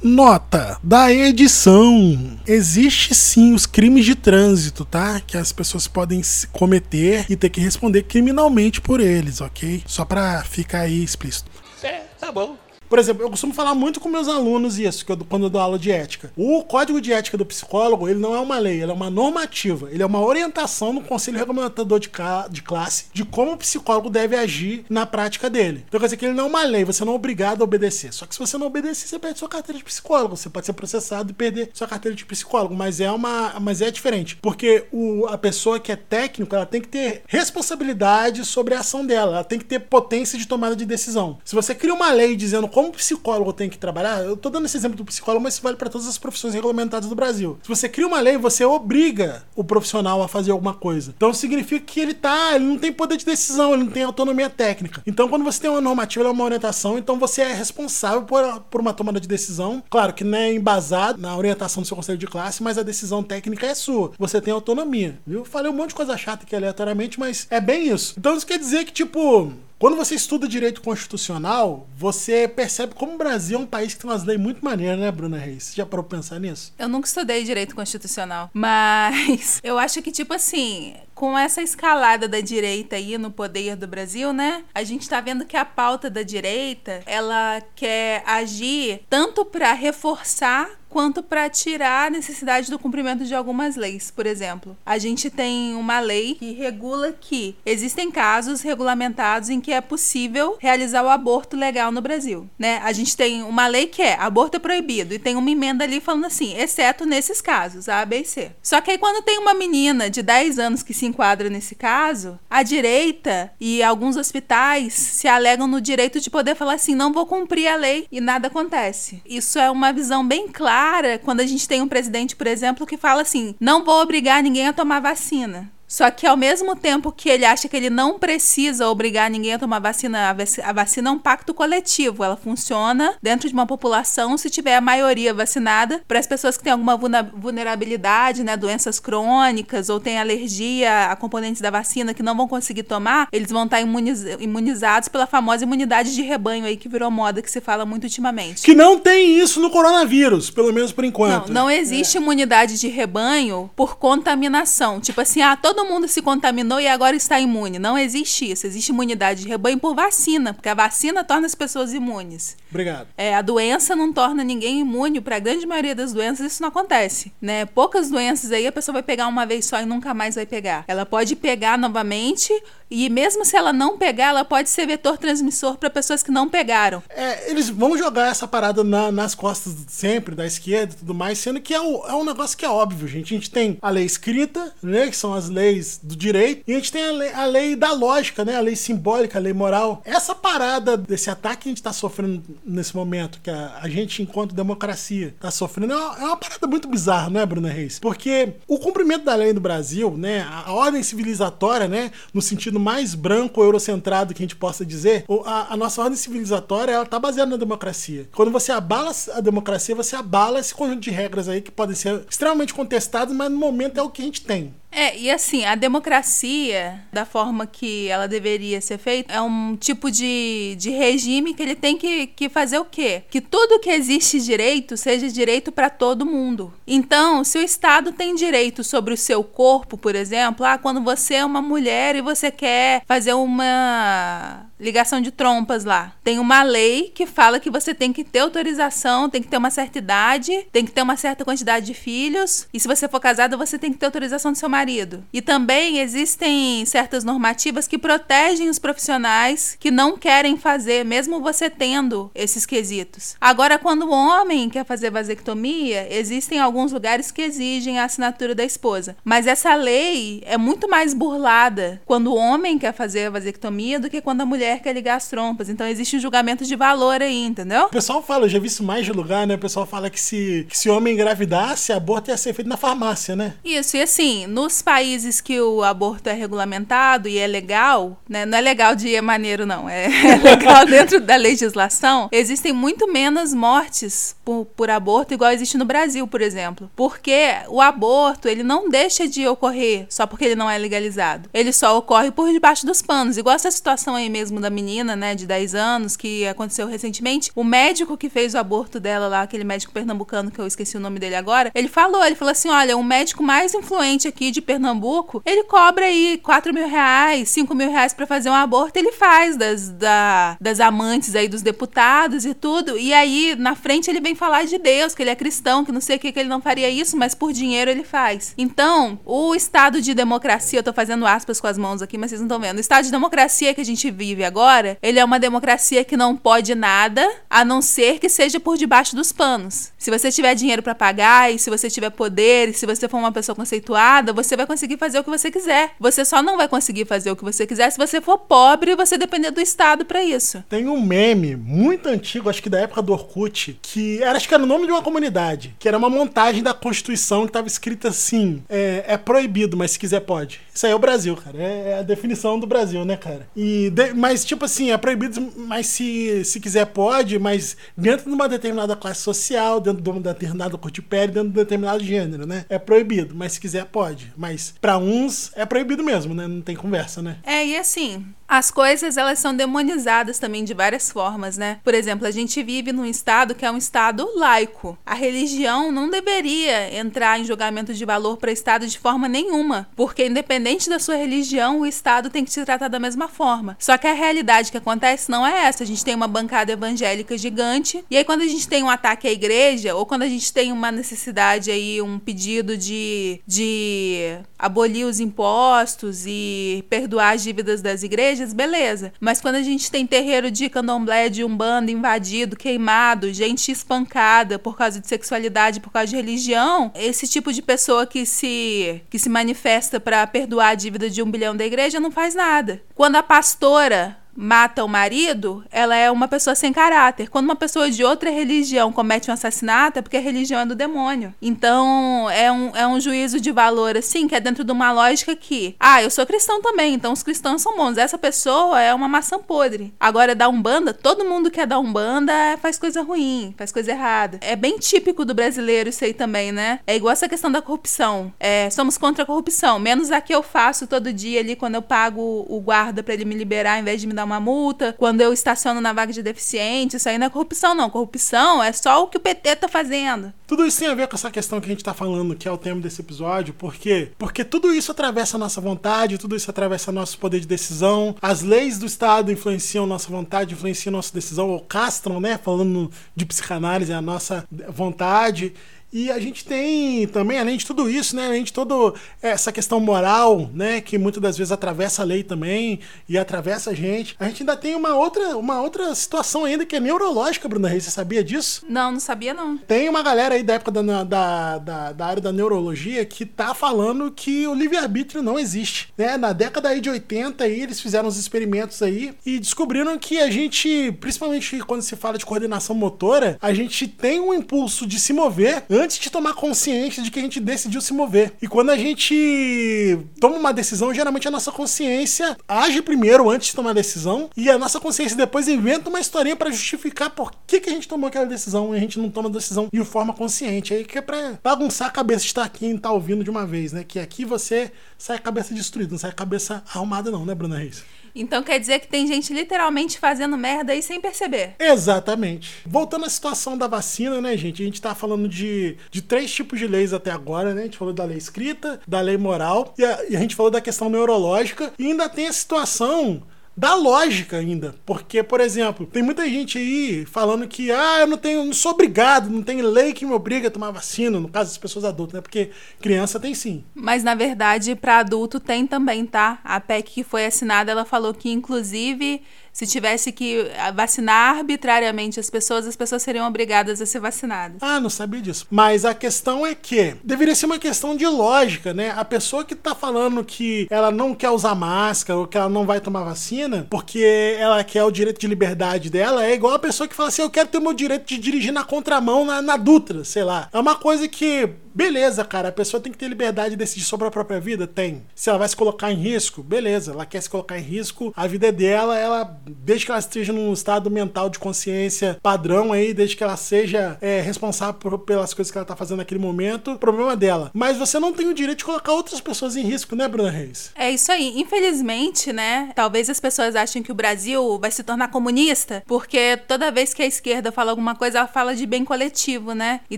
Nota 0.04 0.78
da 0.84 1.10
edição. 1.14 2.38
Existe 2.46 3.16
sim 3.16 3.54
os 3.54 3.66
crimes 3.66 4.04
de 4.04 4.16
trânsito, 4.16 4.84
tá? 4.84 5.22
Que 5.22 5.38
as 5.38 5.54
pessoas 5.54 5.88
podem 5.88 6.22
cometer 6.52 7.26
e 7.30 7.38
ter 7.38 7.50
que 7.50 7.62
responder 7.62 8.04
criminalmente 8.04 8.82
por 8.82 9.00
eles, 9.00 9.40
ok? 9.40 9.82
Só 9.86 10.04
pra 10.04 10.44
ficar 10.44 10.82
aí 10.82 11.02
explícito. 11.02 11.50
É, 11.82 12.02
tá 12.20 12.32
bom. 12.34 12.58
Por 12.94 13.00
exemplo, 13.00 13.24
eu 13.24 13.30
costumo 13.32 13.56
falar 13.56 13.74
muito 13.74 14.00
com 14.00 14.08
meus 14.08 14.28
alunos 14.28 14.78
isso, 14.78 15.04
que 15.04 15.12
eu, 15.12 15.18
quando 15.28 15.46
eu 15.46 15.50
dou 15.50 15.60
aula 15.60 15.80
de 15.80 15.90
ética. 15.90 16.32
O 16.38 16.64
código 16.64 17.02
de 17.02 17.12
ética 17.12 17.36
do 17.36 17.44
psicólogo, 17.44 18.08
ele 18.08 18.20
não 18.20 18.36
é 18.36 18.40
uma 18.40 18.60
lei, 18.60 18.84
ele 18.84 18.92
é 18.92 18.94
uma 18.94 19.10
normativa. 19.10 19.90
Ele 19.92 20.04
é 20.04 20.06
uma 20.06 20.24
orientação 20.24 20.94
no 20.94 21.02
conselho 21.02 21.40
regulamentador 21.40 22.00
de, 22.00 22.12
de 22.52 22.62
classe 22.62 23.06
de 23.12 23.26
como 23.26 23.54
o 23.54 23.58
psicólogo 23.58 24.12
deve 24.12 24.36
agir 24.36 24.86
na 24.92 25.08
prática 25.08 25.50
dele. 25.50 25.84
Então 25.88 26.00
quer 26.00 26.06
dizer 26.06 26.18
que 26.18 26.26
ele 26.26 26.36
não 26.36 26.44
é 26.44 26.48
uma 26.48 26.64
lei, 26.64 26.86
você 26.86 27.04
não 27.04 27.14
é 27.14 27.16
obrigado 27.16 27.62
a 27.62 27.64
obedecer. 27.64 28.14
Só 28.14 28.28
que 28.28 28.36
se 28.36 28.40
você 28.40 28.60
não 28.60 28.68
obedecer, 28.68 29.08
você 29.08 29.18
perde 29.18 29.40
sua 29.40 29.50
carteira 29.50 29.80
de 29.80 29.84
psicólogo. 29.84 30.38
Você 30.38 30.48
pode 30.48 30.68
ser 30.68 30.74
processado 30.74 31.32
e 31.32 31.34
perder 31.34 31.72
sua 31.74 31.88
carteira 31.88 32.16
de 32.16 32.24
psicólogo. 32.24 32.76
Mas 32.76 33.02
é 33.02 33.10
uma. 33.10 33.60
Mas 33.60 33.82
é 33.82 33.90
diferente. 33.90 34.36
Porque 34.36 34.86
o, 34.92 35.26
a 35.30 35.38
pessoa 35.40 35.80
que 35.80 35.92
é 35.92 35.96
técnico, 35.96 36.56
ela 36.56 36.68
tem 36.68 36.80
que 36.80 36.90
ter 36.90 37.24
responsabilidade 37.26 38.46
sobre 38.46 38.76
a 38.76 38.82
ação 38.82 39.04
dela. 39.04 39.38
Ela 39.38 39.44
tem 39.44 39.58
que 39.58 39.66
ter 39.66 39.80
potência 39.80 40.38
de 40.38 40.48
tomada 40.48 40.76
de 40.76 40.86
decisão. 40.86 41.40
Se 41.44 41.56
você 41.56 41.74
cria 41.74 41.92
uma 41.92 42.12
lei 42.12 42.36
dizendo 42.36 42.68
como 42.68 42.83
o 42.88 42.92
psicólogo 42.92 43.54
tem 43.54 43.70
que 43.70 43.78
trabalhar, 43.78 44.24
eu 44.24 44.38
tô 44.38 44.50
dando 44.50 44.66
esse 44.66 44.78
exemplo 44.78 44.98
do 44.98 45.06
psicólogo, 45.06 45.44
mas 45.44 45.56
isso 45.56 45.64
vale 45.64 45.78
para 45.78 45.90
todas 45.90 46.08
as 46.08 46.18
profissões 46.18 46.54
regulamentadas 46.54 47.10
do 47.10 47.16
Brasil. 47.16 47.58
Se 47.64 47.70
você 47.70 47.90
cria 47.90 48.08
uma 48.08 48.20
lei, 48.20 48.38
você 48.38 48.66
obriga 48.66 49.44
o 49.56 49.64
profissional 49.64 50.22
a 50.22 50.28
fazer 50.28 50.52
alguma 50.52 50.74
coisa. 50.74 51.14
Então 51.16 51.34
significa 51.34 51.86
que 51.86 52.00
ele 52.00 52.14
tá, 52.14 52.56
ele 52.56 52.66
não 52.66 52.78
tem 52.78 52.92
poder 52.92 53.18
de 53.18 53.26
decisão, 53.26 53.74
ele 53.74 53.84
não 53.84 53.92
tem 53.92 54.04
autonomia 54.04 54.50
técnica. 54.50 55.02
Então 55.06 55.28
quando 55.28 55.44
você 55.44 55.62
tem 55.62 55.70
uma 55.70 55.82
normativa, 55.82 56.28
é 56.28 56.32
uma 56.32 56.44
orientação, 56.44 56.98
então 56.98 57.18
você 57.18 57.42
é 57.42 57.54
responsável 57.54 58.24
por, 58.24 58.62
por 58.70 58.82
uma 58.82 58.94
tomada 58.94 59.20
de 59.20 59.28
decisão. 59.28 59.84
Claro 59.90 60.14
que 60.14 60.24
não 60.24 60.38
é 60.38 60.54
embasado 60.54 61.22
na 61.22 61.36
orientação 61.36 61.82
do 61.82 61.88
seu 61.88 61.96
conselho 61.96 62.18
de 62.18 62.28
classe, 62.28 62.64
mas 62.64 62.78
a 62.78 62.84
decisão 62.84 63.24
técnica 63.24 63.68
é 63.68 63.76
sua. 63.76 64.12
Você 64.18 64.42
tem 64.42 64.54
autonomia, 64.54 65.20
viu? 65.26 65.46
Falei 65.46 65.72
um 65.72 65.76
monte 65.76 65.90
de 65.90 65.96
coisa 65.96 66.18
chata 66.18 66.44
aqui 66.44 66.56
aleatoriamente, 66.56 67.20
mas 67.20 67.48
é 67.50 67.60
bem 67.60 67.88
isso. 67.88 68.16
Então 68.18 68.36
isso 68.36 68.46
quer 68.46 68.60
dizer 68.60 68.86
que, 68.86 68.92
tipo, 68.92 69.54
quando 69.84 69.98
você 69.98 70.16
estuda 70.16 70.48
direito 70.48 70.82
constitucional, 70.82 71.90
você 71.94 72.48
percebe 72.48 72.96
como 72.96 73.16
o 73.16 73.18
Brasil 73.18 73.60
é 73.60 73.62
um 73.62 73.66
país 73.66 73.94
que 73.94 74.00
tem 74.00 74.10
umas 74.10 74.24
leis 74.24 74.40
muito 74.40 74.64
maneiras, 74.64 74.98
né, 74.98 75.12
Bruna 75.12 75.38
Reis? 75.38 75.64
Você 75.64 75.76
já 75.76 75.86
parou 75.86 76.06
pra 76.06 76.20
pensar 76.20 76.40
nisso? 76.40 76.74
Eu 76.80 76.88
nunca 76.88 77.06
estudei 77.06 77.44
direito 77.44 77.76
constitucional, 77.76 78.50
mas 78.56 79.60
eu 79.62 79.78
acho 79.78 80.02
que, 80.02 80.10
tipo 80.10 80.34
assim, 80.34 80.96
com 81.24 81.40
essa 81.40 81.62
escalada 81.62 82.28
da 82.28 82.42
direita 82.42 82.98
aí 82.98 83.18
no 83.18 83.32
poder 83.32 83.78
do 83.78 83.88
Brasil, 83.88 84.34
né? 84.34 84.66
A 84.76 84.84
gente 84.84 85.08
tá 85.08 85.22
vendo 85.22 85.46
que 85.46 85.56
a 85.56 85.64
pauta 85.64 86.10
da 86.10 86.22
direita, 86.22 87.02
ela 87.06 87.62
quer 87.78 88.22
agir 88.26 89.06
tanto 89.10 89.46
para 89.46 89.72
reforçar 89.72 90.70
quanto 90.94 91.24
para 91.24 91.50
tirar 91.50 92.06
a 92.06 92.10
necessidade 92.12 92.70
do 92.70 92.78
cumprimento 92.78 93.26
de 93.26 93.34
algumas 93.34 93.76
leis. 93.76 94.12
Por 94.12 94.28
exemplo, 94.28 94.78
a 94.86 95.00
gente 95.00 95.28
tem 95.28 95.74
uma 95.74 96.00
lei 96.00 96.36
que 96.36 96.54
regula 96.54 97.12
que 97.12 97.56
existem 97.66 98.12
casos 98.12 98.62
regulamentados 98.62 99.50
em 99.50 99.60
que 99.60 99.74
é 99.74 99.82
possível 99.82 100.56
realizar 100.60 101.04
o 101.04 101.10
aborto 101.10 101.58
legal 101.58 101.92
no 101.92 102.00
Brasil, 102.00 102.48
né? 102.60 102.80
A 102.84 102.94
gente 102.94 103.18
tem 103.18 103.42
uma 103.42 103.66
lei 103.66 103.88
que 103.88 104.04
é 104.04 104.14
aborto 104.20 104.58
é 104.58 104.60
proibido 104.60 105.16
e 105.16 105.20
tem 105.20 105.36
uma 105.36 105.50
emenda 105.50 105.84
ali 105.84 106.00
falando 106.00 106.26
assim, 106.26 106.56
exceto 106.56 107.08
nesses 107.08 107.42
casos, 107.42 107.90
A, 107.90 108.06
B 108.06 108.20
e 108.20 108.26
C. 108.26 108.52
Só 108.62 108.80
que 108.80 108.92
aí 108.92 109.00
quando 109.00 109.24
tem 109.24 109.40
uma 109.40 109.56
menina 109.56 110.12
de 110.12 110.22
10 110.22 110.60
anos 110.60 110.84
que 110.84 110.94
se 110.94 111.08
enquadra 111.14 111.50
nesse 111.50 111.76
caso, 111.76 112.40
a 112.50 112.64
direita 112.64 113.52
e 113.60 113.84
alguns 113.84 114.18
hospitais 114.18 114.94
se 114.94 115.28
alegam 115.28 115.68
no 115.68 115.80
direito 115.80 116.20
de 116.20 116.30
poder 116.30 116.56
falar 116.56 116.74
assim, 116.74 116.96
não 116.96 117.14
vou 117.14 117.26
cumprir 117.26 117.68
a 117.68 117.76
lei 117.76 118.08
e 118.12 118.20
nada 118.20 118.48
acontece. 118.48 119.22
Isso 119.26 119.60
é 119.60 119.70
uma 119.70 119.94
visão 119.94 120.28
bem 120.28 120.48
clara 120.48 120.74
clara 121.04 121.20
quando 121.20 121.42
a 121.42 121.46
gente 121.46 121.68
tem 121.68 121.82
um 121.82 121.88
presidente, 121.88 122.36
por 122.36 122.48
exemplo, 122.48 122.88
que 122.88 122.98
fala 122.98 123.22
assim: 123.22 123.56
não 123.60 123.84
vou 123.84 124.02
obrigar 124.02 124.42
ninguém 124.42 124.68
a 124.68 124.74
tomar 124.74 125.00
vacina. 125.00 125.72
Só 125.94 126.10
que 126.10 126.26
ao 126.26 126.36
mesmo 126.36 126.76
tempo 126.76 127.12
que 127.12 127.30
ele 127.30 127.46
acha 127.46 127.70
que 127.70 127.78
ele 127.78 127.88
não 127.88 128.18
precisa 128.18 128.90
obrigar 128.90 129.30
ninguém 129.30 129.54
a 129.54 129.60
tomar 129.60 129.78
vacina, 129.78 130.36
a 130.64 130.74
vacina 130.74 131.10
é 131.12 131.14
um 131.14 131.20
pacto 131.20 131.54
coletivo. 131.54 132.24
Ela 132.24 132.36
funciona 132.36 133.14
dentro 133.22 133.48
de 133.48 133.54
uma 133.54 133.68
população 133.68 134.36
se 134.36 134.50
tiver 134.50 134.76
a 134.76 134.82
maioria 134.82 135.36
vacinada. 135.36 136.02
Para 136.08 136.18
as 136.18 136.26
pessoas 136.26 136.58
que 136.58 136.64
têm 136.64 136.74
alguma 136.74 136.98
vulnerabilidade, 136.98 138.44
né, 138.44 138.58
doenças 138.58 139.00
crônicas 139.00 139.88
ou 139.88 140.00
têm 140.00 140.18
alergia 140.18 141.12
a 141.12 141.16
componentes 141.16 141.62
da 141.62 141.70
vacina 141.70 142.12
que 142.12 142.24
não 142.24 142.36
vão 142.36 142.48
conseguir 142.48 142.84
tomar, 142.84 143.28
eles 143.32 143.52
vão 143.52 143.66
estar 143.66 143.80
imuniz 143.80 144.24
imunizados 144.40 145.10
pela 145.10 145.28
famosa 145.28 145.64
imunidade 145.64 146.16
de 146.16 146.24
rebanho 146.24 146.66
aí 146.66 146.76
que 146.76 146.90
virou 146.90 147.12
moda 147.12 147.40
que 147.40 147.52
se 147.52 147.62
fala 147.62 147.86
muito 147.86 148.06
ultimamente. 148.06 148.64
Que 148.64 148.74
não 148.74 148.98
tem 148.98 149.38
isso 149.38 149.62
no 149.62 149.70
coronavírus, 149.70 150.50
pelo 150.50 150.74
menos 150.74 150.92
por 150.92 151.06
enquanto. 151.06 151.50
Não, 151.50 151.66
não 151.66 151.70
existe 151.70 152.18
é. 152.18 152.20
imunidade 152.20 152.80
de 152.80 152.88
rebanho 152.88 153.70
por 153.76 153.98
contaminação. 153.98 155.00
Tipo 155.00 155.22
assim, 155.22 155.44
ah, 155.44 155.56
todo 155.56 155.83
todo 155.84 155.90
mundo 155.90 156.08
se 156.08 156.22
contaminou 156.22 156.80
e 156.80 156.88
agora 156.88 157.16
está 157.16 157.40
imune. 157.40 157.78
Não 157.78 157.98
existe 157.98 158.50
isso. 158.50 158.66
Existe 158.66 158.90
imunidade 158.90 159.42
de 159.42 159.50
rebanho 159.50 159.78
por 159.78 159.94
vacina, 159.94 160.54
porque 160.54 160.70
a 160.70 160.74
vacina 160.74 161.24
torna 161.24 161.46
as 161.46 161.54
pessoas 161.54 161.94
imunes. 161.94 162.56
Obrigado. 162.70 163.08
É, 163.18 163.36
a 163.36 163.42
doença 163.42 163.96
não 163.96 164.14
torna 164.14 164.44
ninguém 164.44 164.80
imune. 164.80 165.20
Para 165.20 165.36
a 165.36 165.40
grande 165.40 165.66
maioria 165.66 165.94
das 165.94 166.14
doenças, 166.14 166.54
isso 166.54 166.62
não 166.62 166.70
acontece. 166.70 167.34
Né? 167.42 167.66
Poucas 167.66 168.10
doenças 168.10 168.52
aí 168.52 168.66
a 168.66 168.72
pessoa 168.72 168.94
vai 168.94 169.04
pegar 169.04 169.28
uma 169.28 169.46
vez 169.46 169.66
só 169.66 169.82
e 169.82 169.86
nunca 169.86 170.14
mais 170.14 170.36
vai 170.36 170.46
pegar. 170.46 170.86
Ela 170.88 171.06
pode 171.06 171.36
pegar 171.36 171.78
novamente 171.78 172.54
e 172.96 173.10
mesmo 173.10 173.44
se 173.44 173.58
ela 173.58 173.74
não 173.74 173.98
pegar, 173.98 174.30
ela 174.30 174.46
pode 174.46 174.70
ser 174.70 174.86
vetor 174.86 175.18
transmissor 175.18 175.78
para 175.78 175.90
pessoas 175.90 176.22
que 176.22 176.30
não 176.30 176.48
pegaram. 176.48 177.02
É, 177.10 177.50
eles 177.50 177.68
vão 177.68 177.98
jogar 177.98 178.28
essa 178.28 178.48
parada 178.48 178.84
na, 178.84 179.12
nas 179.12 179.34
costas 179.34 179.74
sempre, 179.88 180.36
da 180.36 180.46
esquerda 180.46 180.94
e 180.94 180.98
tudo 180.98 181.12
mais, 181.12 181.40
sendo 181.40 181.60
que 181.60 181.74
é, 181.74 181.82
o, 181.82 182.06
é 182.06 182.14
um 182.14 182.24
negócio 182.24 182.56
que 182.56 182.64
é 182.64 182.70
óbvio, 182.70 183.08
gente. 183.08 183.34
A 183.34 183.38
gente 183.38 183.50
tem 183.50 183.80
a 183.82 183.90
lei 183.90 184.06
escrita, 184.06 184.72
né, 184.82 185.08
que 185.08 185.18
são 185.18 185.34
as 185.34 185.50
leis 185.50 185.63
do 186.04 186.16
direito, 186.16 186.64
e 186.68 186.74
a 186.74 186.76
gente 186.76 186.92
tem 186.92 187.04
a 187.04 187.12
lei, 187.12 187.34
a 187.34 187.46
lei 187.46 187.76
da 187.76 187.92
lógica, 187.92 188.44
né, 188.46 188.56
a 188.56 188.62
lei 188.62 188.76
simbólica, 188.76 189.38
a 189.38 189.42
lei 189.42 189.54
moral. 189.54 190.02
Essa 190.06 190.36
parada 190.36 190.98
desse 190.98 191.30
ataque 191.30 191.64
que 191.64 191.70
a 191.70 191.72
gente 191.72 191.78
está 191.78 191.94
sofrendo 191.94 192.44
nesse 192.66 192.96
momento, 192.96 193.40
que 193.42 193.50
a, 193.50 193.80
a 193.82 193.88
gente, 193.88 194.22
enquanto 194.22 194.56
democracia, 194.56 195.28
está 195.28 195.52
sofrendo, 195.52 195.94
é 195.94 195.96
uma, 195.96 196.18
é 196.20 196.24
uma, 196.26 196.38
parada 196.38 196.68
muito 196.68 196.88
bizarra, 196.88 197.30
né, 197.30 197.46
Bruna 197.46 197.70
Reis? 197.70 198.00
Porque 198.00 198.54
o 198.68 198.78
cumprimento 198.78 199.26
da 199.26 199.36
lei 199.36 199.54
do 199.54 199.62
Brasil, 199.62 200.16
né, 200.18 200.42
a, 200.42 200.70
a 200.70 200.74
ordem 200.74 201.02
civilizatória, 201.04 201.88
né, 201.88 202.12
no 202.34 202.42
sentido 202.42 202.80
mais 202.80 203.16
branco 203.16 203.64
eurocentrado 203.64 204.34
que 204.34 204.44
a 204.44 204.46
gente 204.46 204.56
possa 204.56 204.86
dizer, 204.86 205.26
a, 205.46 205.74
a 205.74 205.78
nossa 205.78 206.02
ordem 206.02 206.18
civilizatória 206.18 206.92
ela 206.94 207.04
está 207.04 207.20
baseada 207.20 207.52
na 207.52 207.58
democracia. 207.58 208.28
Quando 208.34 208.52
você 208.52 208.72
abala 208.72 209.12
a 209.34 209.42
democracia, 209.42 209.96
você 209.96 210.16
abala 210.16 210.60
esse 210.60 210.74
conjunto 210.74 211.02
de 211.02 211.12
regras 211.12 211.48
aí 211.48 211.62
que 211.62 211.72
podem 211.72 211.96
ser 211.96 212.24
extremamente 212.30 212.74
contestadas, 212.74 213.36
mas 213.36 213.52
no 213.52 213.58
momento 213.58 214.00
é 214.00 214.04
o 214.04 214.10
que 214.10 214.22
a 214.22 214.26
gente 214.26 214.42
tem. 214.42 214.74
É, 214.96 215.18
e 215.18 215.32
assim, 215.32 215.66
a 215.66 215.76
democracia, 215.76 217.02
da 217.12 217.26
forma 217.26 217.66
que 217.66 218.08
ela 218.08 218.28
deveria 218.28 218.80
ser 218.80 219.00
feita, 219.00 219.34
é 219.34 219.42
um 219.42 219.76
tipo 219.76 220.12
de, 220.12 220.76
de 220.78 220.92
regime 220.92 221.54
que 221.54 221.64
ele 221.64 221.76
tem 221.76 221.98
que, 221.98 222.28
que 222.28 222.48
fazer 222.48 222.78
o 222.78 222.86
quê? 222.86 223.24
Que 223.30 223.42
tudo 223.42 223.80
que 223.80 223.90
existe 223.90 224.40
direito 224.40 224.96
seja 224.96 225.28
direito 225.30 225.72
para 225.72 225.90
todo 225.90 226.26
mundo. 226.26 226.72
Então, 226.86 227.44
se 227.44 227.58
o 227.58 227.62
Estado 227.62 228.12
tem 228.12 228.36
direito 228.36 228.84
sobre 228.84 229.14
o 229.14 229.18
seu 229.18 229.44
corpo, 229.44 229.98
por 229.98 230.16
exemplo, 230.16 230.66
ah, 230.66 230.78
quando 230.78 231.02
você 231.02 231.36
é 231.36 231.46
uma 231.46 231.62
mulher 231.62 232.16
e 232.16 232.22
você 232.22 232.52
quer 232.52 233.04
fazer 233.08 233.34
uma 233.34 234.68
ligação 234.84 235.22
de 235.22 235.32
trompas 235.32 235.86
lá. 235.86 236.14
Tem 236.24 236.38
uma 236.38 236.62
lei 236.62 237.12
que 237.14 237.26
fala 237.26 237.60
que 237.60 237.72
você 237.72 237.94
tem 237.94 238.12
que 238.12 238.24
ter 238.24 238.40
autorização, 238.40 239.30
tem 239.30 239.42
que 239.42 239.48
ter 239.48 239.58
uma 239.58 239.72
certa 239.72 239.98
idade, 239.98 240.68
tem 240.72 240.86
que 240.86 240.92
ter 240.92 241.02
uma 241.02 241.18
certa 241.18 241.46
quantidade 241.46 241.86
de 241.86 241.94
filhos, 241.94 242.68
e 242.74 242.80
se 242.80 242.88
você 242.88 243.08
for 243.08 243.20
casada, 243.20 243.58
você 243.58 243.80
tem 243.80 243.92
que 243.92 243.98
ter 243.98 244.06
autorização 244.06 244.52
do 244.52 244.58
seu 244.58 244.70
marido. 244.70 245.24
E 245.32 245.42
também 245.42 246.00
existem 246.00 246.86
certas 246.86 247.24
normativas 247.24 247.88
que 247.88 247.98
protegem 247.98 248.70
os 248.70 248.80
profissionais 248.80 249.78
que 249.80 249.90
não 249.90 250.18
querem 250.18 250.58
fazer, 250.58 251.06
mesmo 251.06 251.40
você 251.40 251.70
tendo 251.70 252.30
esses 252.36 252.66
quesitos. 252.66 253.36
Agora, 253.40 253.80
quando 253.80 254.04
o 254.04 254.12
homem 254.12 254.70
quer 254.70 254.86
fazer 254.86 255.10
vasectomia, 255.10 256.08
existem 256.14 256.60
alguns 256.60 256.92
lugares 256.92 257.32
que 257.32 257.42
exigem 257.42 258.00
a 258.00 258.06
assinatura 258.06 258.54
da 258.54 258.64
esposa. 258.64 259.16
Mas 259.24 259.48
essa 259.48 259.74
lei 259.76 260.44
é 260.46 260.58
muito 260.58 260.90
mais 260.90 261.14
burlada 261.14 262.02
quando 262.06 262.28
o 262.28 262.36
homem 262.36 262.78
quer 262.78 262.94
fazer 262.94 263.28
a 263.28 263.30
vasectomia 263.30 264.00
do 264.00 264.10
que 264.10 264.22
quando 264.22 264.42
a 264.42 264.46
mulher 264.46 264.73
mulher 264.74 264.82
quer 264.82 264.94
ligar 264.94 265.16
as 265.16 265.28
trompas. 265.28 265.70
Então 265.70 265.88
existe 265.88 266.18
um 266.18 266.20
julgamento 266.20 266.66
de 266.66 266.76
valor 266.76 267.22
aí, 267.22 267.44
entendeu? 267.46 267.86
O 267.86 267.90
pessoal 267.90 268.22
fala, 268.22 268.46
eu 268.46 268.50
já 268.50 268.60
vi 268.60 268.68
isso 268.68 268.84
mais 268.84 269.06
de 269.06 269.12
lugar, 269.12 269.46
né? 269.46 269.56
O 269.56 269.60
pessoal 269.60 269.86
fala 269.86 270.10
que 270.10 270.20
se, 270.20 270.66
que 270.70 270.78
se 270.78 270.90
homem 270.90 271.14
engravidasse, 271.14 271.92
aborto 271.92 272.32
ia 272.32 272.38
ser 272.38 272.54
feito 272.54 272.68
na 272.68 272.78
farmácia, 272.78 273.36
né? 273.36 273.54
Isso, 273.64 273.98
e 273.98 274.02
assim, 274.02 274.48
nos 274.48 274.82
países 274.82 275.42
que 275.42 275.60
o 275.60 275.84
aborto 275.84 276.30
é 276.30 276.34
regulamentado 276.34 277.28
e 277.28 277.38
é 277.38 277.48
legal, 277.48 278.20
né? 278.28 278.46
Não 278.46 278.58
é 278.58 278.62
legal 278.62 278.96
de 278.96 279.10
ir 279.10 279.22
maneiro, 279.22 279.66
não. 279.66 279.88
É, 279.88 280.06
é 280.34 280.36
legal 280.38 280.86
dentro 280.86 281.20
da 281.20 281.36
legislação. 281.36 282.30
Existem 282.32 282.74
muito 282.74 283.12
menos 283.12 283.54
mortes 283.54 284.36
por, 284.44 284.66
por 284.66 284.90
aborto, 284.90 285.34
igual 285.34 285.52
existe 285.52 285.78
no 285.78 285.86
Brasil, 285.86 286.28
por 286.28 286.42
exemplo. 286.42 286.90
Porque 286.96 287.56
o 287.68 287.82
aborto, 287.82 288.48
ele 288.48 288.64
não 288.64 288.90
deixa 288.90 289.28
de 289.28 289.48
ocorrer 289.48 290.06
só 290.10 290.26
porque 290.26 290.46
ele 290.46 290.56
não 290.56 290.70
é 290.70 290.78
legalizado. 290.78 291.50
Ele 291.54 291.72
só 291.72 291.98
ocorre 291.98 292.32
por 292.32 292.52
debaixo 292.52 292.86
dos 292.86 293.02
panos. 293.02 293.38
Igual 293.38 293.56
essa 293.56 293.72
situação 293.72 294.16
aí 294.16 294.30
mesmo 294.30 294.53
mesmo 294.54 294.62
da 294.62 294.70
menina, 294.70 295.16
né, 295.16 295.34
de 295.34 295.48
10 295.48 295.76
anos, 295.76 296.16
que 296.16 296.48
aconteceu 296.48 296.88
recentemente, 296.88 297.52
o 297.56 297.64
médico 297.64 298.18
que 298.18 298.30
fez 298.30 298.54
o 298.54 298.58
aborto 298.58 299.00
dela 299.00 299.28
lá, 299.28 299.42
aquele 299.42 299.64
médico 299.64 299.92
pernambucano 299.92 300.52
que 300.52 300.60
eu 300.60 300.68
esqueci 300.68 300.96
o 300.96 301.00
nome 301.00 301.20
dele 301.20 301.36
agora, 301.36 301.72
ele 301.74 301.88
falou, 301.88 302.24
ele 302.24 302.36
falou 302.36 302.52
assim, 302.52 302.70
olha, 302.70 302.96
o 302.96 303.04
médico 303.04 303.42
mais 303.42 303.74
influente 303.74 304.28
aqui 304.28 304.52
de 304.52 304.62
Pernambuco, 304.62 305.42
ele 305.46 305.64
cobra 305.64 306.06
aí 306.06 306.40
4 306.44 306.74
mil 306.74 306.88
reais, 306.88 307.50
5 307.50 307.74
mil 307.74 307.90
reais 307.90 308.14
pra 308.14 308.28
fazer 308.28 308.50
um 308.50 308.54
aborto, 308.54 308.98
ele 308.98 309.12
faz 309.12 309.58
das, 309.58 309.90
da, 309.90 310.58
das 310.62 310.80
amantes 310.80 311.36
aí 311.36 311.48
dos 311.48 311.62
deputados 311.62 312.46
e 312.46 312.54
tudo, 312.54 312.98
e 312.98 313.14
aí 313.14 313.56
na 313.58 313.76
frente 313.76 314.10
ele 314.10 314.22
vem 314.22 314.36
falar 314.36 314.66
de 314.66 314.78
Deus, 314.78 315.16
que 315.16 315.24
ele 315.24 315.32
é 315.32 315.36
cristão, 315.36 315.84
que 315.84 315.92
não 315.92 316.02
sei 316.02 316.18
o 316.18 316.20
que, 316.20 316.32
que 316.32 316.40
ele 316.40 316.50
não 316.50 316.62
faria 316.62 316.90
isso, 316.90 317.18
mas 317.18 317.34
por 317.34 317.52
dinheiro 317.52 317.90
ele 317.90 318.04
faz. 318.04 318.54
Então, 318.58 319.20
o 319.26 319.56
estado 319.56 320.02
de 320.02 320.14
democracia, 320.14 320.80
eu 320.80 320.84
tô 320.84 320.94
fazendo 320.94 321.26
aspas 321.26 321.60
com 321.60 321.68
as 321.68 321.78
mãos 321.78 322.02
aqui, 322.02 322.18
mas 322.18 322.30
vocês 322.30 322.42
não 322.42 322.48
estão 322.48 322.60
vendo, 322.60 322.78
o 322.78 322.82
estado 322.82 323.06
de 323.06 323.12
democracia 323.12 323.74
que 323.74 323.82
a 323.82 323.86
gente 323.86 324.10
vive 324.12 324.43
agora, 324.44 324.98
ele 325.02 325.20
é 325.20 325.26
uma 325.26 325.40
democracia 325.40 326.04
que 326.04 326.18
não 326.18 326.36
pode 326.36 326.76
nada, 326.76 327.28
a 327.50 327.64
não 327.66 327.82
ser 327.82 328.20
que 328.20 328.30
seja 328.30 328.60
por 328.60 328.78
debaixo 328.78 329.16
dos 329.16 329.32
panos. 329.32 329.92
Se 329.98 330.12
você 330.12 330.32
tiver 330.32 330.54
dinheiro 330.56 330.82
para 330.84 330.96
pagar 330.96 331.52
e 331.54 331.60
se 331.60 331.70
você 331.70 331.90
tiver 331.90 332.10
poder, 332.10 332.70
e 332.70 332.74
se 332.74 332.86
você 332.86 333.08
for 333.08 333.18
uma 333.18 333.32
pessoa 333.32 333.56
conceituada, 333.56 334.34
você 334.34 334.56
vai 334.56 334.66
conseguir 334.66 334.98
fazer 334.98 335.20
o 335.20 335.24
que 335.24 335.30
você 335.30 335.50
quiser. 335.52 335.92
Você 336.00 336.24
só 336.26 336.42
não 336.42 336.58
vai 336.58 336.68
conseguir 336.68 337.06
fazer 337.06 337.32
o 337.32 337.36
que 337.36 337.44
você 337.44 337.66
quiser 337.66 337.92
se 337.92 337.98
você 337.98 338.22
for 338.22 338.38
pobre 338.38 338.92
e 338.92 338.96
você 338.96 339.18
depender 339.18 339.52
do 339.52 339.62
Estado 339.62 340.06
para 340.06 340.24
isso. 340.24 340.64
Tem 340.70 340.88
um 340.88 341.02
meme 341.02 341.56
muito 341.56 342.08
antigo, 342.10 342.50
acho 342.50 342.62
que 342.62 342.70
da 342.70 342.80
época 342.80 343.02
do 343.02 343.14
Orkut, 343.14 343.78
que 343.82 344.22
era, 344.22 344.38
acho 344.38 344.48
que 344.48 344.54
era 344.54 344.64
o 344.64 344.68
nome 344.68 344.86
de 344.86 344.92
uma 344.92 345.02
comunidade, 345.02 345.76
que 345.80 345.88
era 345.88 345.98
uma 345.98 346.10
montagem 346.10 346.62
da 346.64 346.74
Constituição 346.74 347.46
que 347.46 347.52
tava 347.52 347.68
escrita 347.68 348.10
assim: 348.10 348.64
é, 348.70 349.04
é 349.08 349.18
proibido, 349.18 349.78
mas 349.78 349.92
se 349.92 350.00
quiser 350.00 350.22
pode. 350.22 350.62
Isso 350.74 350.86
aí 350.86 350.92
é 350.92 350.96
o 350.96 351.00
Brasil, 351.00 351.36
cara. 351.36 351.58
É, 351.58 351.92
é 351.92 352.00
a 352.00 352.02
definição 352.02 352.60
do 352.60 352.66
Brasil, 352.68 353.04
né, 353.06 353.16
cara? 353.16 353.48
E 353.56 353.90
de- 353.92 354.14
mas, 354.14 354.33
tipo 354.42 354.66
assim, 354.66 354.92
é 354.92 354.98
proibido, 354.98 355.52
mas 355.58 355.88
se, 355.88 356.46
se 356.46 356.60
quiser 356.60 356.86
pode, 356.86 357.38
mas 357.38 357.76
dentro 357.98 358.30
de 358.30 358.34
uma 358.34 358.48
determinada 358.48 358.96
classe 358.96 359.22
social, 359.22 359.80
dentro 359.80 360.02
de 360.02 360.10
uma 360.10 360.22
determinada 360.22 360.78
cor 360.78 360.92
de 360.92 361.02
pele, 361.02 361.34
dentro 361.34 361.50
de 361.50 361.60
um 361.60 361.62
determinado 361.62 362.04
gênero, 362.04 362.46
né? 362.46 362.66
É 362.70 362.80
proibido, 362.80 363.36
mas 363.36 363.54
se 363.54 363.60
quiser 363.60 363.86
pode. 363.86 364.32
Mas 364.38 364.74
pra 364.80 364.98
uns 364.98 365.52
é 365.56 365.66
proibido 365.66 366.04
mesmo, 366.04 366.34
né? 366.34 366.48
Não 366.48 366.62
tem 366.62 366.76
conversa, 366.76 367.22
né? 367.22 367.38
É, 367.44 367.66
e 367.66 367.76
assim, 367.76 368.26
as 368.48 368.70
coisas 368.70 369.18
elas 369.18 369.40
são 369.40 369.56
demonizadas 369.56 370.38
também 370.38 370.64
de 370.64 370.76
várias 370.76 371.12
formas, 371.12 371.58
né? 371.58 371.80
Por 371.84 371.94
exemplo, 371.94 372.28
a 372.28 372.32
gente 372.32 372.62
vive 372.62 372.92
num 372.92 373.06
estado 373.06 373.56
que 373.56 373.66
é 373.66 373.72
um 373.72 373.78
estado 373.78 374.30
laico. 374.36 374.98
A 375.06 375.16
religião 375.16 375.92
não 375.92 376.08
deveria 376.08 376.96
entrar 376.96 377.40
em 377.40 377.46
julgamento 377.46 377.94
de 377.94 378.06
valor 378.06 378.38
para 378.38 378.52
estado 378.52 378.86
de 378.86 379.00
forma 379.00 379.28
nenhuma, 379.28 379.90
porque 379.96 380.28
independente 380.28 380.88
da 380.88 381.00
sua 381.00 381.16
religião, 381.16 381.80
o 381.80 381.86
estado 381.86 382.30
tem 382.30 382.46
que 382.46 382.52
te 382.52 382.64
tratar 382.64 382.90
da 382.90 383.00
mesma 383.00 383.28
forma. 383.28 383.76
Só 383.80 383.98
que 383.98 384.06
a 384.06 384.14
realidade 384.24 384.72
que 384.72 384.78
acontece 384.78 385.30
não 385.30 385.46
é 385.46 385.66
essa. 385.68 385.84
A 385.84 385.88
gente 385.88 386.04
tem 386.04 386.16
uma 386.16 386.28
bancada 386.28 386.72
evangélica 386.72 387.38
gigante, 387.38 388.04
e 388.10 388.18
aí 388.18 388.24
quando 388.24 388.42
a 388.42 388.48
gente 388.48 388.68
tem 388.68 388.84
um 388.84 388.90
ataque 388.90 389.28
à 389.28 389.32
igreja 389.32 389.96
ou 389.96 390.06
quando 390.06 390.24
a 390.24 390.30
gente 390.30 390.52
tem 390.52 390.72
uma 390.72 390.92
necessidade 390.92 391.72
aí, 391.72 392.02
um 392.02 392.18
pedido 392.20 392.78
de 392.78 393.42
de 393.46 394.38
abolir 394.58 395.06
os 395.06 395.20
impostos 395.20 396.24
e 396.26 396.86
perdoar 396.90 397.36
as 397.36 397.44
dívidas 397.44 397.82
das 397.82 398.04
igrejas, 398.04 398.54
beleza. 398.54 399.14
Mas 399.20 399.42
quando 399.42 399.56
a 399.56 399.62
gente 399.62 399.92
tem 399.92 400.08
terreiro 400.08 400.50
de 400.50 400.70
candomblé, 400.70 401.30
de 401.30 401.44
umbanda 401.44 401.92
invadido, 401.92 402.56
queimado, 402.56 403.34
gente 403.34 403.72
espancada 403.72 404.58
por 404.58 404.78
causa 404.78 405.00
de 405.00 405.08
sexualidade, 405.08 405.80
por 405.80 405.92
causa 405.92 406.08
de 406.08 406.16
religião, 406.16 406.92
esse 406.96 407.28
tipo 407.28 407.52
de 407.52 407.62
pessoa 407.62 408.06
que 408.06 408.26
se 408.26 409.02
que 409.10 409.20
se 409.20 409.30
manifesta 409.30 410.00
para 410.00 410.26
perdoar 410.26 410.70
a 410.70 410.76
dívida 410.76 411.10
de 411.10 411.22
um 411.22 411.30
bilhão 411.30 411.56
da 411.56 411.66
igreja 411.66 412.00
não 412.00 412.12
faz 412.12 412.34
nada. 412.34 412.82
Quando 412.96 413.16
a 413.16 413.24
pastora 413.24 414.13
mata 414.36 414.84
o 414.84 414.88
marido, 414.88 415.64
ela 415.72 415.96
é 415.96 416.10
uma 416.10 416.28
pessoa 416.28 416.56
sem 416.56 416.74
caráter. 416.74 417.30
Quando 417.30 417.46
uma 417.46 417.56
pessoa 417.56 417.90
de 417.90 418.04
outra 418.04 418.30
religião 418.30 418.92
comete 418.92 419.30
um 419.30 419.34
assassinato, 419.34 420.00
é 420.00 420.02
porque 420.02 420.18
a 420.18 420.22
religião 420.22 420.62
é 420.62 420.66
do 420.66 420.76
demônio. 420.76 421.34
Então, 421.42 422.30
é 422.30 422.52
um, 422.52 422.76
é 422.76 422.88
um 422.88 423.00
juízo 423.00 423.40
de 423.40 423.52
valor, 423.52 423.98
assim, 423.98 424.28
que 424.28 424.36
é 424.36 424.40
dentro 424.40 424.64
de 424.64 424.72
uma 424.72 424.92
lógica 424.92 425.36
que, 425.36 425.76
ah, 425.80 426.02
eu 426.02 426.10
sou 426.10 426.26
cristão 426.26 426.62
também, 426.62 426.94
então 426.94 427.14
os 427.14 427.24
cristãos 427.24 427.62
são 427.62 427.76
bons. 427.76 427.98
Essa 427.98 428.18
pessoa 428.18 428.82
é 428.82 428.94
uma 428.94 429.08
maçã 429.08 429.40
podre. 429.40 429.94
Agora, 430.00 430.36
da 430.36 430.50
Umbanda, 430.50 430.94
todo 430.94 431.26
mundo 431.26 431.52
que 431.52 431.60
é 431.60 431.66
da 431.66 431.80
Umbanda 431.80 432.34
faz 432.62 432.78
coisa 432.78 433.02
ruim, 433.02 433.54
faz 433.58 433.72
coisa 433.72 433.92
errada. 433.92 434.40
É 434.42 434.56
bem 434.56 434.78
típico 434.78 435.26
do 435.26 435.34
brasileiro 435.34 435.90
isso 435.90 436.04
aí 436.04 436.14
também, 436.14 436.52
né? 436.52 436.80
É 436.88 436.96
igual 436.96 437.12
essa 437.12 437.30
questão 437.30 437.52
da 437.52 437.62
corrupção. 437.62 438.34
É, 438.40 438.70
somos 438.70 438.98
contra 438.98 439.24
a 439.24 439.26
corrupção, 439.26 439.80
menos 439.80 440.12
a 440.12 440.22
que 440.22 440.34
eu 440.34 440.42
faço 440.42 440.88
todo 440.88 441.14
dia 441.14 441.40
ali 441.40 441.56
quando 441.56 441.76
eu 441.76 441.82
pago 441.82 442.46
o 442.50 442.60
guarda 442.60 443.04
pra 443.04 443.14
ele 443.14 443.26
me 443.26 443.36
liberar 443.36 443.80
em 443.80 443.84
vez 443.84 444.02
de 444.02 444.08
me 444.08 444.14
dar 444.14 444.23
uma 444.24 444.40
multa, 444.40 444.94
quando 444.94 445.22
eu 445.22 445.34
estaciono 445.34 445.82
na 445.82 445.94
vaga 445.94 446.14
de 446.14 446.24
deficiente, 446.24 446.98
isso 446.98 447.10
aí 447.10 447.18
não 447.18 447.28
é 447.28 447.30
corrupção, 447.30 447.76
não. 447.76 447.90
Corrupção 447.90 448.64
é 448.64 448.72
só 448.72 449.04
o 449.04 449.08
que 449.08 449.18
o 449.18 449.20
PT 449.20 449.56
tá 449.56 449.68
fazendo. 449.68 450.34
Tudo 450.48 450.66
isso 450.66 450.80
tem 450.80 450.88
a 450.88 450.96
ver 450.96 451.08
com 451.08 451.16
essa 451.16 451.32
questão 451.32 451.60
que 451.60 451.66
a 451.66 451.70
gente 451.70 451.84
tá 451.84 451.94
falando, 451.94 452.36
que 452.36 452.48
é 452.48 452.52
o 452.52 452.58
tema 452.58 452.80
desse 452.80 453.02
episódio, 453.02 453.54
por 453.54 453.76
quê? 453.76 454.12
Porque 454.18 454.44
tudo 454.44 454.74
isso 454.74 454.92
atravessa 454.92 455.38
a 455.38 455.40
nossa 455.40 455.60
vontade, 455.60 456.18
tudo 456.18 456.36
isso 456.36 456.50
atravessa 456.50 456.92
nosso 456.92 457.18
poder 457.18 457.40
de 457.40 457.48
decisão, 457.48 458.16
as 458.22 458.42
leis 458.42 458.78
do 458.78 458.86
Estado 458.86 459.32
influenciam 459.32 459.86
nossa 459.86 460.10
vontade, 460.10 460.54
influenciam 460.54 460.92
nossa 460.92 461.14
decisão, 461.14 461.50
ou 461.50 461.60
castram, 461.60 462.20
né? 462.20 462.38
Falando 462.38 462.92
de 463.16 463.26
psicanálise, 463.26 463.92
a 463.94 464.02
nossa 464.02 464.46
vontade. 464.70 465.54
E 465.94 466.10
a 466.10 466.18
gente 466.18 466.44
tem 466.44 467.08
também, 467.08 467.38
além 467.38 467.56
de 467.56 467.68
tudo 467.68 467.88
isso, 467.88 468.16
né, 468.16 468.26
além 468.26 468.44
de 468.44 468.52
toda 468.52 468.74
essa 469.22 469.52
questão 469.52 469.80
moral, 469.80 470.50
né, 470.52 470.82
que 470.82 470.98
muitas 470.98 471.22
das 471.22 471.38
vezes 471.38 471.52
atravessa 471.52 472.02
a 472.02 472.06
lei 472.06 472.24
também 472.24 472.80
e 473.08 473.16
atravessa 473.16 473.70
a 473.70 473.74
gente, 473.76 474.16
a 474.20 474.26
gente 474.26 474.42
ainda 474.42 474.58
tem 474.58 474.76
uma 474.76 474.96
outra, 474.96 475.38
uma 475.38 475.62
outra 475.62 475.94
situação 475.94 476.46
ainda 476.46 476.66
que 476.66 476.76
é 476.76 476.80
neurológica, 476.80 477.48
Bruna 477.48 477.68
Reis, 477.68 477.84
você 477.84 477.92
sabia 477.92 478.24
disso? 478.24 478.66
Não, 478.68 478.94
não 478.94 479.00
sabia 479.00 479.36
não. 479.36 479.56
Tem 479.56 479.88
uma 479.88 480.02
galera 480.02 480.34
aí 480.34 480.42
da 480.42 480.56
época 480.56 480.72
da, 480.72 481.04
da, 481.04 481.58
da, 481.60 481.92
da 481.92 482.06
área 482.06 482.22
da 482.22 482.32
neurologia 482.32 483.06
que 483.06 483.24
tá 483.24 483.54
falando 483.54 484.10
que 484.12 484.48
o 484.48 484.56
livre-arbítrio 484.56 485.22
não 485.22 485.38
existe. 485.38 485.94
Né? 485.96 486.18
Na 486.18 486.34
década 486.34 486.70
aí 486.70 486.82
de 486.82 486.90
80 486.90 487.44
aí, 487.44 487.62
eles 487.62 487.80
fizeram 487.80 488.08
uns 488.08 488.18
experimentos 488.18 488.82
aí 488.82 489.14
e 489.24 489.38
descobriram 489.38 489.96
que 490.00 490.20
a 490.20 490.32
gente, 490.32 490.92
principalmente 490.94 491.60
quando 491.60 491.84
se 491.84 491.96
fala 491.96 492.18
de 492.18 492.26
coordenação 492.26 492.76
motora, 492.76 493.38
a 493.40 493.54
gente 493.54 493.88
tem 493.88 494.20
um 494.20 494.34
impulso 494.34 494.88
de 494.88 495.00
se 495.00 495.14
mover 495.14 495.64
antes 495.70 495.83
de 495.88 496.10
tomar 496.10 496.34
consciência 496.34 497.04
de 497.04 497.12
que 497.12 497.20
a 497.20 497.22
gente 497.22 497.40
decidiu 497.40 497.82
se 497.82 497.94
mover. 497.94 498.34
E 498.42 498.48
quando 498.48 498.70
a 498.70 498.78
gente 498.78 499.98
toma 500.20 500.38
uma 500.38 500.54
decisão, 500.54 500.94
geralmente 500.94 501.28
a 501.28 501.32
nossa 501.32 501.52
consciência 501.52 502.38
age 502.48 502.82
primeiro 502.82 503.30
antes 503.30 503.50
de 503.50 503.56
tomar 503.56 503.72
a 503.72 503.74
decisão 503.74 504.30
e 504.36 504.50
a 504.50 504.58
nossa 504.58 504.80
consciência 504.80 505.18
depois 505.18 505.48
inventa 505.48 505.90
uma 505.90 506.00
historinha 506.00 506.36
para 506.36 506.52
justificar 506.52 507.10
por 507.10 507.32
que, 507.46 507.60
que 507.60 507.70
a 507.70 507.74
gente 507.74 507.88
tomou 507.88 508.08
aquela 508.08 508.26
decisão 508.26 508.74
e 508.74 508.78
a 508.78 508.80
gente 508.80 509.00
não 509.00 509.10
toma 509.10 509.30
a 509.30 509.32
decisão 509.32 509.68
de 509.72 509.84
forma 509.84 510.14
consciente. 510.14 510.74
Aí 510.74 510.86
que 510.86 510.98
é 510.98 511.02
pra 511.02 511.40
bagunçar 511.44 511.88
a 511.88 511.92
cabeça 511.92 512.22
de 512.22 512.28
estar 512.28 512.44
aqui 512.44 512.66
e 512.66 512.76
estar 512.76 512.92
ouvindo 512.92 513.24
de 513.24 513.30
uma 513.30 513.46
vez, 513.46 513.74
né? 513.74 513.84
Que 513.84 514.00
aqui 514.00 514.26
você 514.26 514.72
sai 514.98 515.18
a 515.18 515.20
cabeça 515.20 515.54
destruída, 515.54 515.92
não 515.92 516.00
sai 516.00 516.12
a 516.12 516.14
cabeça 516.14 516.64
arrumada 516.74 517.12
não, 517.12 517.26
né, 517.26 517.36
Bruna 517.36 517.58
Reis? 517.58 517.84
Então 518.16 518.44
quer 518.44 518.60
dizer 518.60 518.80
que 518.80 518.88
tem 518.88 519.08
gente 519.08 519.34
literalmente 519.34 519.98
fazendo 520.00 520.38
merda 520.38 520.74
aí 520.74 520.82
sem 520.82 521.02
perceber. 521.02 521.56
Exatamente. 521.60 522.62
Voltando 522.66 523.06
à 523.06 523.10
situação 523.10 523.58
da 523.58 523.68
vacina, 523.68 524.22
né, 524.22 524.38
gente? 524.38 524.62
A 524.62 524.66
gente 524.66 524.82
tá 524.82 524.94
falando 524.94 525.28
de, 525.28 525.78
de 525.90 526.02
três 526.02 526.32
tipos 526.32 526.60
de 526.60 526.68
leis 526.68 526.94
até 526.94 527.12
agora, 527.12 527.54
né? 527.54 527.62
A 527.62 527.66
gente 527.66 527.78
falou 527.78 527.94
da 527.94 528.04
lei 528.04 528.18
escrita, 528.18 528.80
da 528.88 529.02
lei 529.02 529.18
moral 529.18 529.74
e 529.78 529.84
a, 529.84 530.06
e 530.10 530.16
a 530.16 530.20
gente 530.20 530.36
falou 530.36 530.52
da 530.52 530.62
questão 530.62 530.90
neurológica 530.90 531.74
e 531.80 531.88
ainda 531.88 532.08
tem 532.10 532.28
a 532.28 532.34
situação 532.34 533.24
da 533.56 533.76
lógica 533.76 534.38
ainda. 534.38 534.76
Porque, 534.86 535.22
por 535.24 535.40
exemplo, 535.40 535.86
tem 535.86 536.04
muita 536.04 536.28
gente 536.28 536.58
aí 536.58 537.06
falando 537.06 537.48
que, 537.48 537.72
ah, 537.72 538.00
eu 538.02 538.08
não 538.08 538.18
tenho, 538.18 538.44
não 538.46 538.54
sou 538.54 538.72
obrigado, 538.72 539.30
não 539.30 539.42
tem 539.42 539.62
lei 539.62 539.94
que 539.94 540.06
me 540.06 540.14
obriga 540.14 540.48
a 540.48 540.52
tomar 540.52 540.72
vacina, 540.72 541.20
no 541.20 541.30
caso 541.30 541.50
das 541.50 541.58
pessoas 541.58 541.86
adultas, 541.86 542.16
né? 542.16 542.22
Porque 542.22 542.50
criança 542.82 543.20
tem 543.20 543.34
sim. 543.34 543.64
Mas 543.74 544.04
na 544.04 544.16
verdade, 544.16 544.76
para 544.76 545.00
adulto 545.00 545.40
tem 545.40 545.68
também, 545.68 546.06
tá? 546.06 546.40
A 546.44 546.60
PEC 546.60 546.94
que 546.94 547.04
foi 547.04 547.26
assinada, 547.26 547.72
ela 547.72 547.86
falou 547.86 548.14
que 548.14 548.32
inclusive 548.32 549.22
se 549.54 549.68
tivesse 549.68 550.12
que 550.12 550.48
vacinar 550.76 551.38
arbitrariamente 551.38 552.20
as 552.20 552.28
pessoas, 552.28 552.66
as 552.66 552.76
pessoas 552.76 553.04
seriam 553.04 553.28
obrigadas 553.28 553.80
a 553.80 553.86
ser 553.86 554.00
vacinadas. 554.00 554.58
Ah, 554.62 554.80
não 554.80 554.90
sabia 554.90 555.22
disso. 555.22 555.46
Mas 555.50 555.86
a 555.86 555.94
questão 555.94 556.46
é 556.46 556.56
que 556.56 556.96
deveria 557.04 557.36
ser 557.36 557.46
uma 557.46 557.60
questão 557.60 557.96
de 557.96 558.08
lógica, 558.08 558.74
né? 558.74 558.92
A 558.98 559.06
pessoa 559.06 559.46
que 559.46 559.54
tá 559.54 559.76
falando 559.76 560.26
que 560.26 560.68
ela 560.72 560.90
não 560.90 561.14
quer 561.14 561.30
usar 561.30 561.54
máscara 561.54 562.18
ou 562.20 562.28
que 562.28 562.36
ela 562.36 562.50
não 562.50 562.66
vai 562.66 562.82
tomar 562.82 563.04
vacina 563.04 563.68
porque 563.70 564.36
ela 564.40 564.64
quer 564.64 564.84
o 564.84 564.92
direito 564.92 565.20
de 565.20 565.28
liberdade 565.28 565.90
dela, 565.90 566.26
é 566.26 566.34
igual 566.34 566.56
a 566.56 566.60
pessoa 566.60 566.88
que 566.88 566.96
fala 566.96 567.10
assim: 567.10 567.22
eu 567.22 567.30
quero 567.30 567.50
ter 567.50 567.60
o 567.60 567.62
meu 567.62 567.74
direito 567.74 568.08
de 568.08 568.18
dirigir 568.18 568.52
na 568.52 568.64
contramão 568.64 569.24
na, 569.24 569.40
na 569.40 569.56
Dutra, 569.56 570.04
sei 570.04 570.24
lá. 570.24 570.50
É 570.52 570.60
uma 570.60 570.76
coisa 570.76 571.08
que 571.08 571.48
beleza, 571.74 572.24
cara, 572.24 572.50
a 572.50 572.52
pessoa 572.52 572.82
tem 572.82 572.92
que 572.92 572.98
ter 572.98 573.08
liberdade 573.08 573.52
de 573.52 573.56
decidir 573.56 573.86
sobre 573.86 574.08
a 574.08 574.12
própria 574.12 574.40
vida? 574.40 574.68
Tem. 574.68 575.04
Se 575.16 575.30
ela 575.30 575.40
vai 575.40 575.48
se 575.48 575.56
colocar 575.56 575.92
em 575.92 575.96
risco, 575.96 576.44
beleza, 576.44 576.92
ela 576.92 577.06
quer 577.06 577.22
se 577.22 577.30
colocar 577.30 577.58
em 577.58 577.64
risco, 577.64 578.14
a 578.16 578.28
vida 578.28 578.48
é 578.48 578.52
dela, 578.52 578.98
ela, 578.98 579.38
desde 579.46 579.86
que 579.86 579.92
ela 579.92 580.00
esteja 580.00 580.32
num 580.32 580.54
estado 580.54 580.90
mental 580.90 581.30
de 581.30 581.40
consciência 581.40 582.18
padrão 582.22 582.72
aí, 582.72 582.94
desde 582.94 583.16
que 583.16 583.24
ela 583.24 583.38
seja 583.38 583.98
é, 584.02 584.22
responsável 584.22 584.76
por, 584.76 585.00
pelas 585.00 585.34
coisas 585.34 585.52
que 585.52 585.58
ela 585.58 585.66
tá 585.66 585.76
fazendo 585.76 585.98
naquele 585.98 586.20
momento, 586.20 586.72
o 586.72 586.80
problema 586.80 587.14
é 587.14 587.16
dela. 587.16 587.52
Mas 587.54 587.78
você 587.78 588.00
não 588.00 588.14
tem 588.14 588.28
o 588.28 588.34
direito 588.34 588.60
de 588.60 588.66
colocar 588.66 588.94
outras 588.94 589.20
pessoas 589.20 589.56
em 589.56 589.64
risco, 589.64 589.96
né, 589.96 590.08
Bruna 590.08 590.30
Reis? 590.30 590.72
É 590.76 590.92
isso 590.92 591.12
aí. 591.12 591.40
Infelizmente, 591.40 592.32
né? 592.32 592.72
Talvez 592.76 593.10
as 593.10 593.20
pessoas 593.20 593.56
achem 593.56 593.82
que 593.82 593.92
o 593.92 593.96
Brasil 593.96 594.60
vai 594.60 594.72
se 594.72 594.84
tornar 594.84 595.10
comunista, 595.10 595.84
porque 595.88 596.38
toda 596.48 596.72
vez 596.72 596.94
que 596.94 597.02
a 597.02 597.06
esquerda 597.06 597.52
fala 597.52 597.72
alguma 597.72 597.96
coisa, 597.96 598.20
ela 598.20 598.28
fala 598.28 598.56
de 598.56 598.66
bem 598.66 598.86
coletivo, 598.86 599.54
né? 599.54 599.82
E 599.90 599.98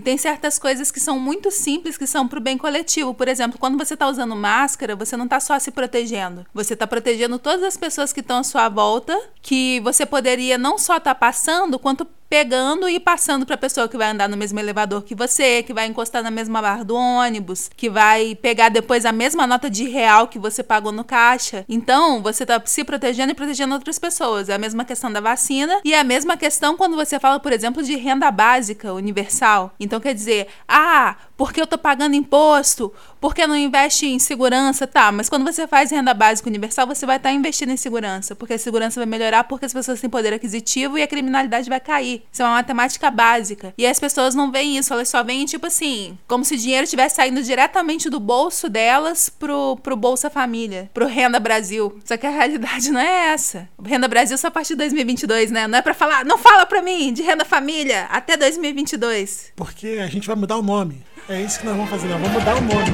tem 0.00 0.16
certas 0.16 0.58
coisas 0.58 0.90
que 0.90 1.00
são 1.00 1.18
muito 1.18 1.50
simples 1.50 1.65
que 1.98 2.06
são 2.06 2.28
pro 2.28 2.40
bem 2.40 2.56
coletivo. 2.56 3.12
Por 3.12 3.26
exemplo, 3.26 3.58
quando 3.58 3.76
você 3.76 3.96
tá 3.96 4.06
usando 4.08 4.36
máscara, 4.36 4.94
você 4.94 5.16
não 5.16 5.26
tá 5.26 5.40
só 5.40 5.58
se 5.58 5.70
protegendo. 5.70 6.46
Você 6.54 6.76
tá 6.76 6.86
protegendo 6.86 7.38
todas 7.38 7.64
as 7.64 7.76
pessoas 7.76 8.12
que 8.12 8.20
estão 8.20 8.38
à 8.38 8.44
sua 8.44 8.68
volta, 8.68 9.18
que 9.42 9.80
você 9.80 10.06
poderia 10.06 10.56
não 10.56 10.78
só 10.78 10.98
estar 10.98 11.14
tá 11.14 11.18
passando, 11.18 11.78
quanto 11.78 12.06
pegando 12.28 12.88
e 12.88 12.98
passando 12.98 13.46
para 13.46 13.54
a 13.54 13.58
pessoa 13.58 13.88
que 13.88 13.96
vai 13.96 14.10
andar 14.10 14.28
no 14.28 14.36
mesmo 14.36 14.58
elevador 14.58 15.02
que 15.02 15.14
você, 15.14 15.62
que 15.62 15.72
vai 15.72 15.86
encostar 15.86 16.22
na 16.22 16.30
mesma 16.30 16.60
barra 16.60 16.84
do 16.84 16.94
ônibus, 16.94 17.70
que 17.76 17.88
vai 17.88 18.34
pegar 18.34 18.68
depois 18.68 19.04
a 19.04 19.12
mesma 19.12 19.46
nota 19.46 19.70
de 19.70 19.84
real 19.84 20.28
que 20.28 20.38
você 20.38 20.62
pagou 20.62 20.92
no 20.92 21.04
caixa. 21.04 21.64
Então, 21.68 22.22
você 22.22 22.42
está 22.42 22.60
se 22.64 22.84
protegendo 22.84 23.32
e 23.32 23.34
protegendo 23.34 23.74
outras 23.74 23.98
pessoas. 23.98 24.48
É 24.48 24.54
a 24.54 24.58
mesma 24.58 24.84
questão 24.84 25.12
da 25.12 25.20
vacina 25.20 25.80
e 25.84 25.94
é 25.94 26.00
a 26.00 26.04
mesma 26.04 26.36
questão 26.36 26.76
quando 26.76 26.96
você 26.96 27.18
fala, 27.18 27.38
por 27.38 27.52
exemplo, 27.52 27.82
de 27.82 27.96
renda 27.96 28.30
básica 28.30 28.92
universal. 28.92 29.74
Então, 29.78 30.00
quer 30.00 30.14
dizer, 30.14 30.48
ah, 30.68 31.16
porque 31.36 31.60
eu 31.60 31.66
tô 31.66 31.76
pagando 31.76 32.16
imposto, 32.16 32.92
porque 33.20 33.46
não 33.46 33.56
investe 33.56 34.06
em 34.06 34.18
segurança, 34.18 34.86
tá, 34.86 35.12
mas 35.12 35.28
quando 35.28 35.44
você 35.44 35.66
faz 35.66 35.90
renda 35.90 36.14
básica 36.14 36.48
universal, 36.48 36.86
você 36.86 37.04
vai 37.04 37.16
estar 37.16 37.28
tá 37.28 37.34
investindo 37.34 37.70
em 37.70 37.76
segurança, 37.76 38.34
porque 38.34 38.54
a 38.54 38.58
segurança 38.58 38.98
vai 38.98 39.06
melhorar 39.06 39.44
porque 39.44 39.66
as 39.66 39.72
pessoas 39.72 40.00
têm 40.00 40.08
poder 40.08 40.32
aquisitivo 40.32 40.96
e 40.96 41.02
a 41.02 41.06
criminalidade 41.06 41.68
vai 41.68 41.80
cair. 41.80 42.15
Isso 42.30 42.42
é 42.42 42.44
uma 42.44 42.54
matemática 42.54 43.10
básica. 43.10 43.74
E 43.76 43.86
as 43.86 43.98
pessoas 43.98 44.34
não 44.34 44.50
veem 44.50 44.78
isso, 44.78 44.92
elas 44.92 45.08
só 45.08 45.22
veem, 45.22 45.44
tipo 45.44 45.66
assim, 45.66 46.18
como 46.26 46.44
se 46.44 46.54
o 46.54 46.58
dinheiro 46.58 46.84
estivesse 46.84 47.16
saindo 47.16 47.42
diretamente 47.42 48.08
do 48.10 48.20
bolso 48.20 48.68
delas 48.68 49.28
pro, 49.28 49.76
pro 49.82 49.96
Bolsa 49.96 50.30
Família, 50.30 50.90
pro 50.92 51.06
Renda 51.06 51.38
Brasil. 51.40 51.98
Só 52.04 52.16
que 52.16 52.26
a 52.26 52.30
realidade 52.30 52.90
não 52.92 53.00
é 53.00 53.32
essa. 53.32 53.68
O 53.76 53.82
Renda 53.82 54.08
Brasil 54.08 54.36
só 54.38 54.48
a 54.48 54.50
partir 54.50 54.74
de 54.74 54.78
2022, 54.78 55.50
né? 55.50 55.66
Não 55.66 55.78
é 55.78 55.82
pra 55.82 55.94
falar, 55.94 56.24
não 56.24 56.38
fala 56.38 56.66
pra 56.66 56.82
mim 56.82 57.12
de 57.12 57.22
Renda 57.22 57.44
Família 57.44 58.06
até 58.10 58.36
2022. 58.36 59.52
Porque 59.56 59.98
a 60.02 60.06
gente 60.06 60.26
vai 60.26 60.36
mudar 60.36 60.56
o 60.56 60.62
nome. 60.62 61.04
É 61.28 61.42
isso 61.42 61.58
que 61.58 61.66
nós 61.66 61.74
vamos 61.74 61.90
fazer, 61.90 62.06
nós 62.06 62.20
vamos 62.20 62.38
mudar 62.38 62.56
o 62.56 62.60
nome. 62.60 62.92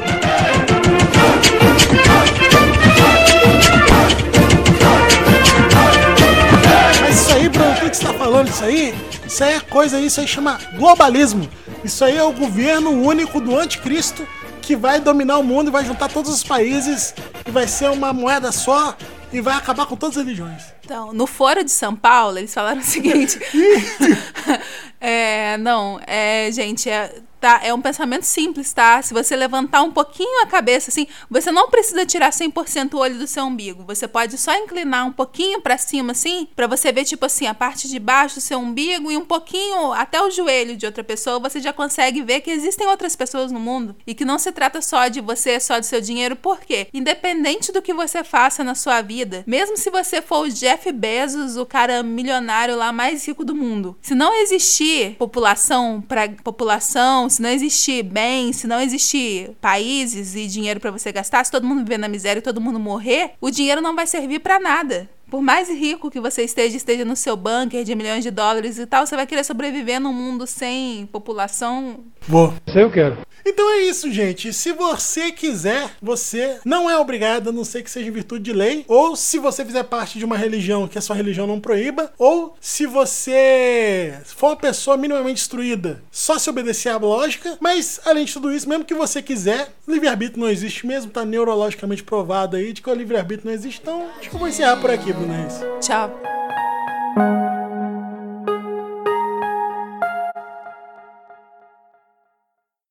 Isso 8.53 8.65
aí, 8.65 8.95
isso 9.27 9.45
aí 9.45 9.55
é 9.55 9.61
coisa, 9.61 9.99
isso 9.99 10.21
aí 10.21 10.29
chama 10.29 10.61
globalismo. 10.77 11.49
Isso 11.83 12.05
aí 12.05 12.19
é 12.19 12.23
o 12.23 12.33
governo 12.33 12.91
único 12.91 13.41
do 13.41 13.57
anticristo 13.59 14.29
que 14.61 14.77
vai 14.77 15.01
dominar 15.01 15.39
o 15.39 15.43
mundo 15.43 15.69
e 15.69 15.71
vai 15.71 15.83
juntar 15.87 16.11
todos 16.11 16.31
os 16.31 16.45
países 16.45 17.15
e 17.47 17.51
vai 17.51 17.67
ser 17.67 17.89
uma 17.89 18.13
moeda 18.13 18.53
só 18.53 18.95
e 19.33 19.41
vai 19.41 19.55
acabar 19.55 19.87
com 19.87 19.97
todas 19.97 20.19
as 20.19 20.25
religiões. 20.25 20.65
Então, 20.85 21.15
no 21.15 21.27
Foro 21.27 21.65
de 21.65 21.71
São 21.71 21.97
Paulo, 21.97 22.37
eles 22.37 22.53
falaram 22.53 22.83
o 22.83 22.85
seguinte. 22.85 23.41
é, 25.01 25.57
não, 25.57 25.99
é, 26.07 26.51
gente, 26.53 26.91
é, 26.91 27.11
tá? 27.43 27.59
É 27.61 27.75
um 27.75 27.83
pensamento 27.83 28.23
simples, 28.23 28.73
tá? 28.73 29.03
Se 29.03 29.13
você 29.13 29.35
levantar 29.35 29.83
um 29.83 29.91
pouquinho 29.91 30.45
a 30.45 30.47
cabeça, 30.47 30.91
assim, 30.91 31.09
você 31.29 31.51
não 31.51 31.69
precisa 31.69 32.07
tirar 32.07 32.31
100% 32.31 32.95
o 32.95 32.99
olho 32.99 33.19
do 33.19 33.27
seu 33.27 33.43
umbigo. 33.43 33.83
Você 33.85 34.07
pode 34.07 34.39
só 34.39 34.55
inclinar 34.55 35.09
um 35.09 35.13
pouquinho 35.13 35.61
para 35.61 35.77
cima, 35.77 36.13
assim, 36.13 36.47
para 36.55 36.69
você 36.69 36.93
ver, 36.93 37.05
tipo 37.05 37.27
assim, 37.27 37.49
a 37.49 37.53
parte 37.53 37.89
de 37.89 37.99
baixo 37.99 38.37
do 38.37 38.41
seu 38.41 38.61
umbigo 38.61 39.11
e 39.11 39.17
um 39.17 39.25
pouquinho 39.25 39.93
até 39.93 40.23
o 40.23 40.31
joelho 40.31 40.77
de 40.77 40.87
outra 40.87 41.03
pessoa. 41.03 41.41
Você 41.41 41.61
já 41.61 41.73
consegue 41.73 42.23
ver 42.23 42.43
que 42.43 42.51
existem 42.53 42.87
outras 42.87 43.17
pessoas 43.17 43.51
no 43.51 43.59
mundo 43.59 43.97
e 44.07 44.15
que 44.15 44.25
não 44.25 44.39
se 44.39 44.53
trata 44.53 44.81
só 44.81 45.09
de 45.09 45.21
você, 45.21 45.59
só 45.59 45.81
do 45.81 45.85
seu 45.85 46.01
dinheiro. 46.01 46.37
Por 46.37 46.61
quê? 46.61 46.87
Independente 46.95 47.73
do 47.73 47.83
que 47.83 47.93
você 47.93 48.23
faça 48.23 48.63
na 48.63 48.77
sua 48.77 49.03
vida, 49.03 49.43
mesmo 49.49 49.77
se 49.77 49.91
você 49.91 50.23
for 50.23 50.47
o 50.47 50.49
Jeff 50.49 50.93
Bezos, 50.93 51.57
o 51.57 51.67
cara 51.67 52.05
milionário 52.05 52.77
lá 52.77 52.93
mais 52.93 53.27
rico 53.27 53.45
do 53.45 53.57
mundo, 53.57 53.99
se 54.01 54.15
não 54.15 54.33
existir 54.33 55.17
população 55.17 56.01
para 56.01 56.29
população, 56.29 57.29
se 57.33 57.43
não 57.43 57.51
existir 57.51 58.03
bem, 58.03 58.53
se 58.53 58.67
não 58.67 58.81
existir 58.81 59.51
países 59.61 60.35
e 60.35 60.47
dinheiro 60.47 60.79
para 60.79 60.91
você 60.91 61.11
gastar, 61.11 61.45
se 61.45 61.51
todo 61.51 61.67
mundo 61.67 61.81
viver 61.81 61.99
na 61.99 62.09
miséria 62.09 62.39
e 62.39 62.43
todo 62.43 62.61
mundo 62.61 62.79
morrer, 62.79 63.33
o 63.41 63.51
dinheiro 63.51 63.81
não 63.81 63.97
vai 63.97 64.07
servir 64.07 64.41
para 64.41 64.61
nada. 64.61 65.09
Por 65.33 65.41
mais 65.41 65.71
rico 65.71 66.11
que 66.11 66.21
você 66.21 66.45
esteja, 66.45 66.77
esteja 66.77 67.07
no 67.07 67.17
seu 67.17 67.35
bunker 67.39 67.85
de 67.85 67.95
milhões 67.95 68.23
de 68.23 68.31
dólares 68.31 68.79
e 68.79 68.85
tal, 68.85 69.07
você 69.07 69.17
vai 69.17 69.27
querer 69.27 69.43
sobreviver 69.43 69.99
num 69.99 70.13
mundo 70.13 70.47
sem 70.47 71.07
população. 71.07 72.01
Vou. 72.29 72.55
Isso 72.67 72.79
eu 72.79 72.91
quero. 72.91 73.19
Então 73.45 73.69
é 73.71 73.81
isso, 73.81 74.11
gente. 74.11 74.53
Se 74.53 74.73
você 74.73 75.33
quiser, 75.33 75.91
você 76.01 76.59
não 76.65 76.89
é 76.89 76.97
obrigado, 76.97 77.51
a 77.51 77.53
não 77.53 77.65
ser 77.65 77.83
que 77.83 77.91
seja 77.91 78.09
em 78.09 78.13
virtude 78.13 78.45
de 78.45 78.53
lei, 78.53 78.85
ou 78.87 79.17
se 79.17 79.39
você 79.39 79.65
fizer 79.65 79.83
parte 79.85 80.19
de 80.19 80.25
uma 80.25 80.37
religião 80.37 80.87
que 80.87 80.99
a 80.99 81.01
sua 81.01 81.17
religião 81.17 81.47
não 81.47 81.61
proíba, 81.61 82.13
ou 82.19 82.57
se 82.61 82.87
você 82.87 84.15
for 84.25 84.49
uma 84.49 84.57
pessoa 84.57 84.97
minimamente 84.97 85.41
instruída, 85.41 86.03
só 86.11 86.39
se 86.39 86.49
obedecer 86.49 86.91
à 86.91 86.97
lógica. 86.97 87.59
Mas, 87.61 88.01
além 88.05 88.25
de 88.25 88.33
tudo 88.33 88.53
isso, 88.55 88.69
mesmo 88.69 88.85
que 88.85 88.95
você 88.95 89.21
quiser, 89.21 89.73
livre-arbítrio 89.89 90.41
não 90.41 90.51
existe 90.51 90.87
mesmo, 90.87 91.11
tá 91.11 91.25
neurologicamente 91.25 92.03
provado 92.03 92.57
aí 92.57 92.73
de 92.73 92.81
que 92.81 92.91
o 92.91 92.95
livre-arbítrio 92.95 93.47
não 93.47 93.55
existe. 93.55 93.81
Então, 93.83 94.09
acho 94.19 94.31
que 94.31 94.37
eu 94.37 94.39
vou 94.39 94.49
encerrar 94.49 94.77
por 94.77 94.91
aqui, 94.91 95.13
Bruna 95.13 95.49
Tchau. 95.81 96.21